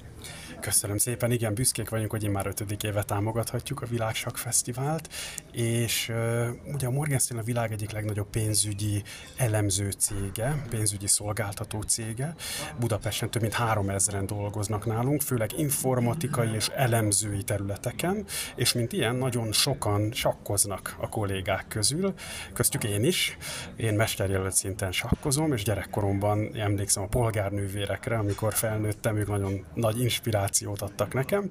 [0.61, 5.09] Köszönöm szépen, igen, büszkék vagyunk, hogy már ötödik éve támogathatjuk a Világsak Fesztivált,
[5.52, 9.02] és uh, ugye a Morgan Stanley a világ egyik legnagyobb pénzügyi
[9.36, 12.34] elemző cége, pénzügyi szolgáltató cége.
[12.80, 18.24] Budapesten több mint 3000-en dolgoznak nálunk, főleg informatikai és elemzői területeken,
[18.56, 22.14] és mint ilyen nagyon sokan sakkoznak a kollégák közül,
[22.52, 23.36] köztük én is.
[23.76, 30.46] Én mesterjelölt szinten sakkozom, és gyerekkoromban emlékszem a polgárnővérekre, amikor felnőttem, ők nagyon nagy inspiráció
[30.49, 31.49] inspirációt adtak nekem,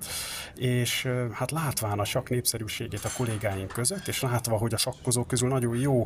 [0.56, 5.50] és hát látván a sakk népszerűségét a kollégáink között, és látva, hogy a sakkozók közül
[5.50, 6.06] nagyon jó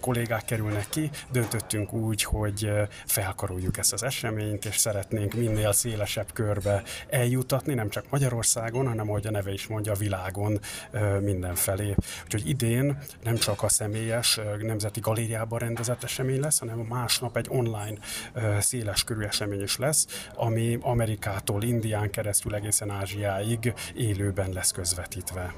[0.00, 2.70] kollégák kerülnek ki, döntöttünk úgy, hogy
[3.06, 9.26] felkaroljuk ezt az eseményt, és szeretnénk minél szélesebb körbe eljutatni, nem csak Magyarországon, hanem ahogy
[9.26, 10.60] a neve is mondja, a világon
[11.20, 11.94] mindenfelé.
[12.24, 17.98] Úgyhogy idén nem csak a személyes Nemzeti Galériában rendezett esemény lesz, hanem másnap egy online
[18.60, 25.54] széles körű esemény is lesz, ami Amerikától, Indián, Indián keresztül egészen Ázsiáig élőben lesz közvetítve.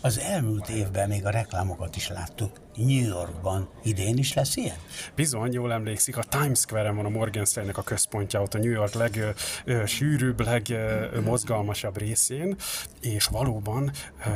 [0.00, 2.50] Az elmúlt évben még a reklámokat is láttuk.
[2.74, 4.76] New Yorkban idén is lesz ilyen?
[5.14, 8.70] Bizony, jól emlékszik, a Times Square-en van a Morgan Stanley-nek a központja, ott a New
[8.70, 12.56] York legsűrűbb, legmozgalmasabb részén,
[13.00, 13.90] és valóban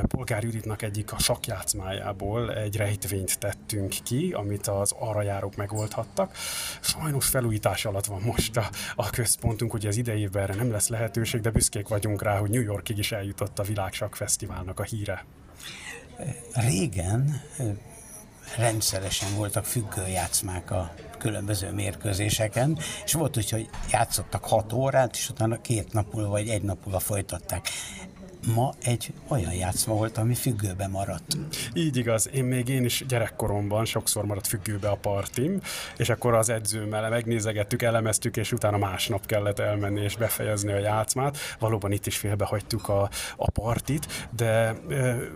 [0.09, 6.37] Polgár Juditnak egyik a sakjátszmájából egy rejtvényt tettünk ki, amit az arra járók megoldhattak.
[6.81, 10.89] Sajnos felújítás alatt van most a, a központunk, ugye az idei évben erre nem lesz
[10.89, 15.25] lehetőség, de büszkék vagyunk rá, hogy New Yorkig is eljutott a Világsak Fesztiválnak a híre.
[16.53, 17.43] Régen
[18.57, 25.61] rendszeresen voltak függőjátszmák a különböző mérkőzéseken, és volt úgy, hogy játszottak hat órát, és utána
[25.61, 27.69] két nap múlva vagy egy nap múlva folytatták
[28.47, 31.37] ma egy olyan játszma volt, ami függőbe maradt.
[31.75, 35.61] Így igaz, én még én is gyerekkoromban sokszor maradt függőbe a partim,
[35.97, 41.37] és akkor az edzőmmel megnézegettük, elemeztük, és utána másnap kellett elmenni és befejezni a játszmát.
[41.59, 44.75] Valóban itt is félbehagytuk a, a partit, de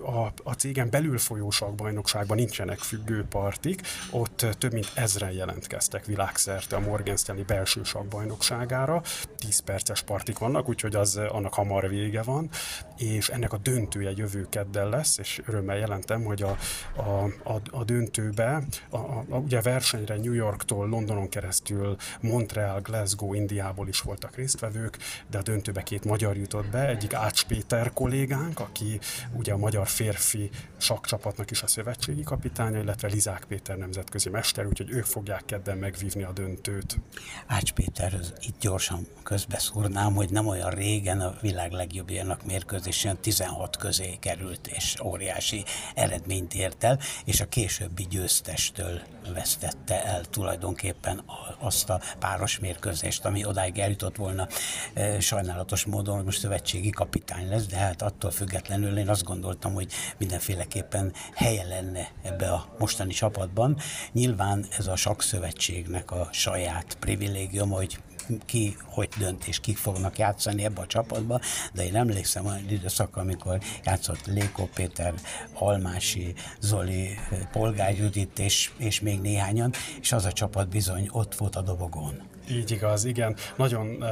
[0.05, 3.81] a, a cégen belül folyó bajnokságban nincsenek függő partik,
[4.11, 9.03] ott több mint ezren jelentkeztek világszerte a Morgan Stanley belső sakbajnokságára,
[9.39, 12.51] 10 perces partik vannak, úgyhogy az annak hamar vége van,
[12.97, 16.57] és ennek a döntője jövő keddel lesz, és örömmel jelentem, hogy a,
[16.97, 23.35] a, a, a döntőbe, a, a, a, ugye versenyre New Yorktól, Londonon keresztül, Montreal, Glasgow,
[23.35, 24.99] Indiából is voltak résztvevők,
[25.31, 29.01] de a döntőbe két magyar jutott be, egyik Ács Péter kollégánk, aki
[29.33, 34.91] ugye a magyar férfi sakcsapatnak is a szövetségi kapitánya, illetve Lizák Péter nemzetközi mester, úgyhogy
[34.91, 36.99] ők fogják kedden megvívni a döntőt.
[37.47, 43.77] Ács Péter, itt gyorsan közbeszúrnám, hogy nem olyan régen a világ legjobbjának mérkőzés mérkőzésen 16
[43.77, 45.65] közé került, és óriási
[45.95, 49.01] eredményt ért el, és a későbbi győztestől
[49.35, 51.23] vesztette el tulajdonképpen
[51.59, 54.49] azt a páros mérkőzést, ami odáig eljutott volna.
[54.95, 59.93] E, sajnálatos módon most szövetségi kapitány lesz, de hát attól függetlenül én azt gondoltam, hogy
[60.19, 63.79] mindenféleképpen helye lenne ebbe a mostani csapatban.
[64.13, 67.99] Nyilván ez a sakszövetségnek a saját privilégium, hogy
[68.47, 71.41] ki hogy dönt és kik fognak játszani ebbe a csapatba,
[71.73, 75.15] de én emlékszem a időszak, amikor játszott Léko Péter,
[75.53, 77.19] Almási, Zoli,
[77.53, 82.36] Polgár Judit és, és még néhányan, és az a csapat bizony ott volt a dobogón.
[82.49, 83.37] Így igaz, igen.
[83.57, 84.09] Nagyon uh,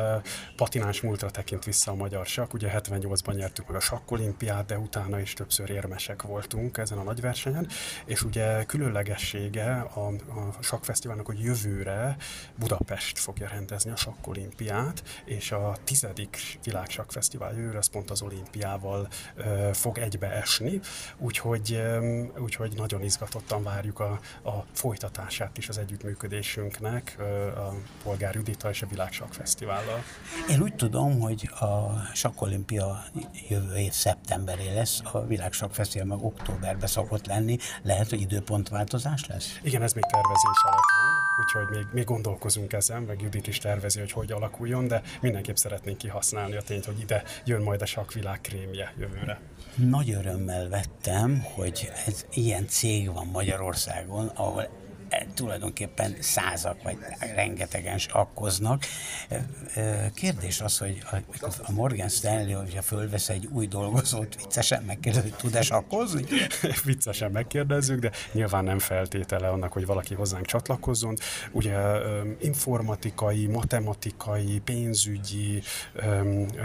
[0.57, 2.53] patináns múltra tekint vissza a magyar sakk.
[2.53, 7.21] Ugye 78-ban nyertük meg a sakkolimpiát, de utána is többször érmesek voltunk ezen a nagy
[7.21, 7.69] versenyen.
[8.05, 12.17] És ugye különlegessége a, a sakkfesztiválnak, hogy jövőre
[12.59, 19.71] Budapest fogja rendezni a sakkolimpiát, és a tizedik világsakkfesztivál jövőre, az pont az olimpiával uh,
[19.73, 20.81] fog egybe esni.
[21.19, 27.27] Úgyhogy, um, úgyhogy nagyon izgatottan várjuk a, a folytatását is az együttműködésünknek uh,
[27.67, 30.03] a polgár Bolgár Judita és a Világsak Fesztivállal.
[30.51, 33.05] Én úgy tudom, hogy a Sakkolimpia
[33.49, 37.59] jövő év szeptemberé lesz, a Világsak Fesztivál meg októberben szokott lenni.
[37.83, 39.59] Lehet, hogy időpontváltozás lesz?
[39.63, 43.99] Igen, ez még tervezés alatt van, úgyhogy még, még gondolkozunk ezen, meg Judit is tervezi,
[43.99, 48.41] hogy hogy alakuljon, de mindenképp szeretnénk kihasználni a tényt, hogy ide jön majd a sakvilág
[48.41, 49.41] krémje jövőre.
[49.75, 54.69] Nagy örömmel vettem, hogy ez ilyen cég van Magyarországon, ahol
[55.35, 56.97] tulajdonképpen százak, vagy
[57.35, 58.83] rengetegen akkoznak.
[60.15, 61.03] Kérdés az, hogy
[61.63, 66.25] a Morgan Stanley, hogyha fölvesz egy új dolgozót, viccesen megkérdezi, hogy tud-e sakkozni?
[66.85, 71.17] viccesen megkérdezzük, de nyilván nem feltétele annak, hogy valaki hozzánk csatlakozzon.
[71.53, 71.77] Ugye
[72.41, 75.63] informatikai, matematikai, pénzügyi,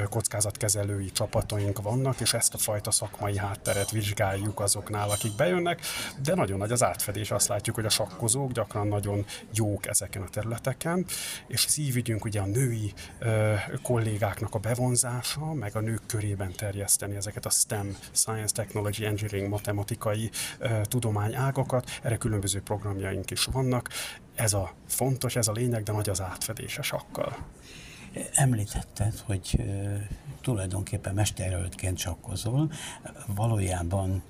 [0.09, 5.81] kockázatkezelői csapataink vannak, és ezt a fajta szakmai hátteret vizsgáljuk azoknál, akik bejönnek,
[6.23, 7.31] de nagyon nagy az átfedés.
[7.31, 11.05] Azt látjuk, hogy a sakkozó dolgozók gyakran nagyon jók ezeken a területeken,
[11.47, 17.45] és szívügyünk ugye a női ö, kollégáknak a bevonzása, meg a nők körében terjeszteni ezeket
[17.45, 20.29] a STEM, Science, Technology, Engineering, matematikai
[20.59, 23.89] ö, tudományágakat, erre különböző programjaink is vannak.
[24.35, 27.37] Ez a fontos, ez a lényeg, de nagy az átfedéses akkal.
[28.33, 29.63] Említetted, hogy
[30.41, 32.71] tulajdonképpen mesterjelöltként csakkozol,
[33.25, 34.23] valójában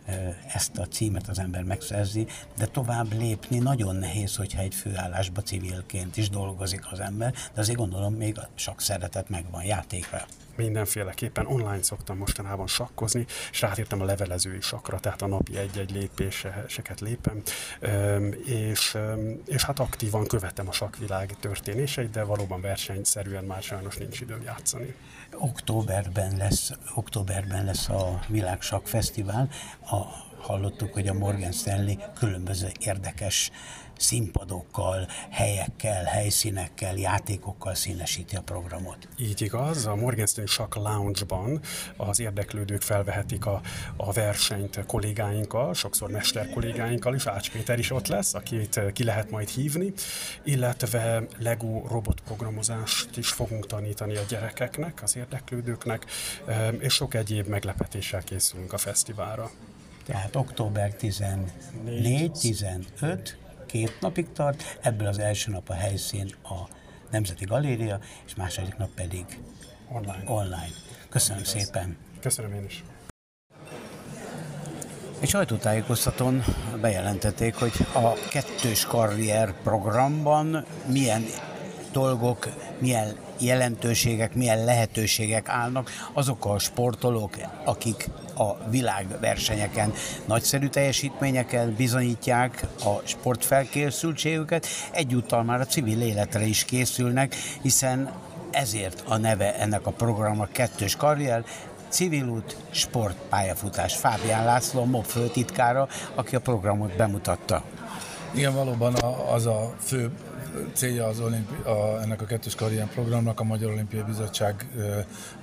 [0.53, 2.27] ezt a címet az ember megszerzi,
[2.57, 7.77] de tovább lépni nagyon nehéz, hogyha egy főállásba civilként is dolgozik az ember, de azért
[7.77, 10.25] gondolom még sok szeretet megvan játékra
[10.59, 16.99] mindenféleképpen online szoktam mostanában sakkozni, és rátértem a levelezői sakra, tehát a napi egy-egy lépéseket
[16.99, 17.41] lépem,
[18.45, 18.97] és,
[19.45, 24.95] és hát aktívan követem a sakvilág történéseit, de valóban versenyszerűen már sajnos nincs időm játszani.
[25.33, 29.49] Októberben lesz, októberben lesz a Világsak Fesztivál,
[29.81, 33.51] a hallottuk, hogy a Morgan Stanley különböző érdekes
[33.99, 39.07] színpadokkal, helyekkel, helyszínekkel, játékokkal színesíti a programot.
[39.17, 41.59] Így igaz, a Morgenstern Shock Lounge-ban
[41.97, 43.61] az érdeklődők felvehetik a,
[43.97, 49.31] a versenyt kollégáinkkal, sokszor mester kollégáinkkal is, Ács Péter is ott lesz, akit ki lehet
[49.31, 49.93] majd hívni,
[50.43, 56.05] illetve Lego robotprogramozást is fogunk tanítani a gyerekeknek, az érdeklődőknek,
[56.79, 59.51] és sok egyéb meglepetéssel készülünk a fesztiválra.
[60.05, 63.29] Tehát október 14-15,
[63.69, 66.69] két napig tart, ebből az első nap a helyszín a
[67.11, 69.25] Nemzeti Galéria, és második nap pedig
[69.91, 70.23] online.
[70.25, 70.69] online.
[71.09, 71.97] Köszönöm szépen!
[72.21, 72.83] Köszönöm én is!
[75.19, 76.43] Egy sajtótájékoztatón
[76.81, 81.25] bejelentették, hogy a kettős karrier programban milyen
[81.91, 82.49] dolgok,
[82.79, 87.35] milyen jelentőségek, milyen lehetőségek állnak azok a sportolók,
[87.65, 89.93] akik a világversenyeken
[90.25, 98.11] nagyszerű teljesítményekkel bizonyítják a sportfelkészültségüket, egyúttal már a civil életre is készülnek, hiszen
[98.51, 101.43] ezért a neve ennek a programnak kettős karrier,
[101.89, 103.95] Civil út, sportpályafutás.
[103.95, 107.63] Fábián László, MOB főtitkára, aki a programot bemutatta.
[108.33, 108.95] Igen, valóban
[109.33, 110.11] az a fő
[110.73, 114.67] célja az olimpi- a, ennek a kettős karrier programnak a Magyar Olimpiai Bizottság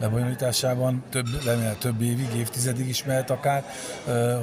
[0.00, 3.64] lebonyolításában több, remélem több évig, évtizedig is mehet akár,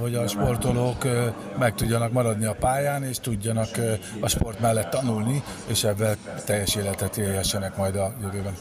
[0.01, 1.07] hogy a sportolók
[1.57, 3.69] meg tudjanak maradni a pályán, és tudjanak
[4.19, 8.53] a sport mellett tanulni, és ebben teljes életet élhessenek majd a jövőben.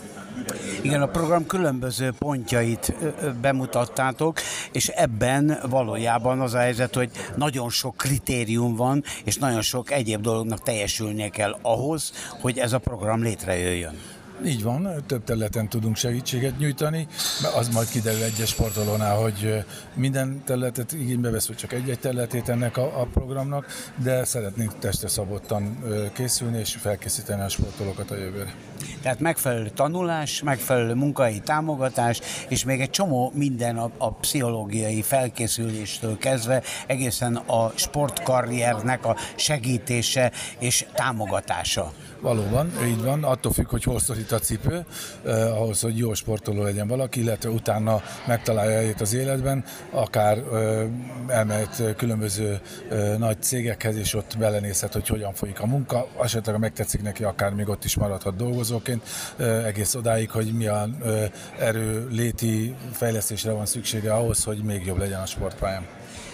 [0.83, 2.95] Igen, a program különböző pontjait
[3.41, 4.41] bemutattátok,
[4.73, 10.21] és ebben valójában az a helyzet, hogy nagyon sok kritérium van, és nagyon sok egyéb
[10.21, 13.99] dolognak teljesülnie kell ahhoz, hogy ez a program létrejöjjön.
[14.45, 17.07] Így van, több területen tudunk segítséget nyújtani,
[17.43, 19.65] mert az majd kiderül egyes sportolónál, hogy
[19.95, 23.67] minden területet igénybe vesz, vagy csak egy-egy területét ennek a, a programnak,
[24.03, 28.55] de szeretnénk testre szabottan készülni és felkészíteni a sportolókat a jövőre.
[29.03, 36.19] Tehát megfelelő tanulás, megfelelő munkai támogatás, és még egy csomó minden a, a pszichológiai felkészüléstől
[36.19, 41.93] kezdve egészen a sportkarriernek a segítése és támogatása.
[42.23, 44.85] Valóban, így van, attól függ, hogy hol szorít a cipő,
[45.25, 50.87] eh, ahhoz, hogy jó sportoló legyen valaki, illetve utána megtalálja helyét az életben, akár eh,
[51.27, 52.61] elmehet különböző
[52.91, 57.55] eh, nagy cégekhez, és ott belenézhet, hogy hogyan folyik a munka, esetleg megtetszik neki, akár
[57.55, 59.03] még ott is maradhat dolgozóként,
[59.37, 65.21] eh, egész odáig, hogy milyen eh, erőléti fejlesztésre van szüksége ahhoz, hogy még jobb legyen
[65.21, 65.87] a sportpályán.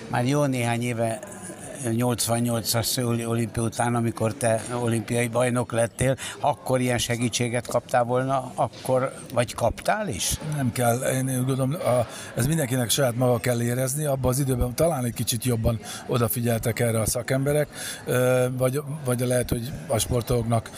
[0.08, 1.20] Már jó néhány éve
[1.84, 9.12] 88-as Szöuli olimpia után, amikor te olimpiai bajnok lettél, akkor ilyen segítséget kaptál volna, akkor,
[9.34, 10.38] vagy kaptál is?
[10.56, 14.74] Nem kell, én úgy gondolom, a, ez mindenkinek saját maga kell érezni, abban az időben
[14.74, 17.68] talán egy kicsit jobban odafigyeltek erre a szakemberek,
[18.56, 20.70] vagy, vagy lehet, hogy a sportolóknak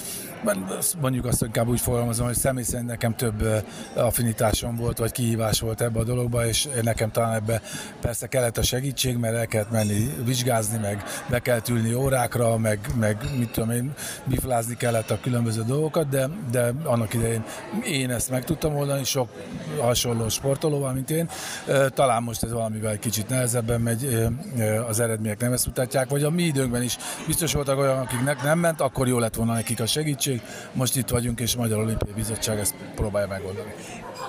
[1.01, 3.65] mondjuk azt, inkább úgy fogalmazom, hogy személy szerint nekem több
[3.95, 7.63] affinitásom volt, vagy kihívás volt ebbe a dologba, és nekem talán ebbe
[8.01, 12.79] persze kellett a segítség, mert el kellett menni vizsgázni, meg be kellett ülni órákra, meg,
[12.99, 13.93] meg mit tudom én,
[14.25, 17.45] biflázni kellett a különböző dolgokat, de, de annak idején
[17.85, 19.29] én ezt meg tudtam oldani, sok
[19.79, 21.29] hasonló sportolóval, mint én.
[21.95, 24.31] Talán most ez valamivel kicsit nehezebben megy,
[24.89, 28.59] az eredmények nem ezt mutatják, vagy a mi időnkben is biztos voltak olyan, akiknek nem
[28.59, 30.49] ment, akkor jó lett volna nekik a segítség, szükség.
[30.73, 33.75] Most itt vagyunk, és Magyar Olimpiai Bizottság ezt próbálja megoldani.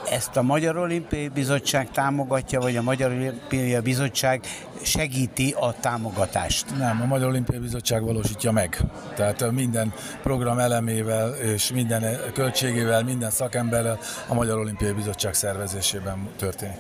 [0.10, 4.42] Ezt a Magyar Olimpiai Bizottság támogatja, vagy a Magyar Olimpiai Bizottság
[4.82, 6.78] segíti a támogatást?
[6.78, 8.78] Nem, a Magyar Olimpiai Bizottság valósítja meg.
[9.16, 9.94] Tehát minden
[10.24, 16.78] program elemével és minden költségével, minden szakemberrel a Magyar Olimpiai Bizottság szervezésében történik.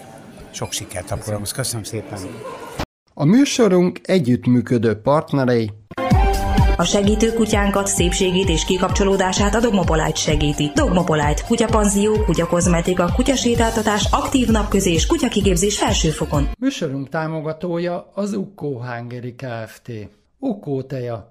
[0.51, 1.51] Sok sikert a programhoz.
[1.51, 2.19] Köszönöm szépen!
[3.13, 5.72] A műsorunk együttműködő partnerei
[6.78, 10.72] a segítő kutyánkat, szépségét és kikapcsolódását a Dogmopolite segíti.
[10.76, 16.47] Dogmopolite, kutyapanzió, kutyakozmetika, kutyasétáltatás, aktív napközés, kutyakigépzés felsőfokon.
[16.59, 19.91] Műsorunk támogatója az Ukkó Hungary Kft.
[20.39, 21.31] Ukkó teja,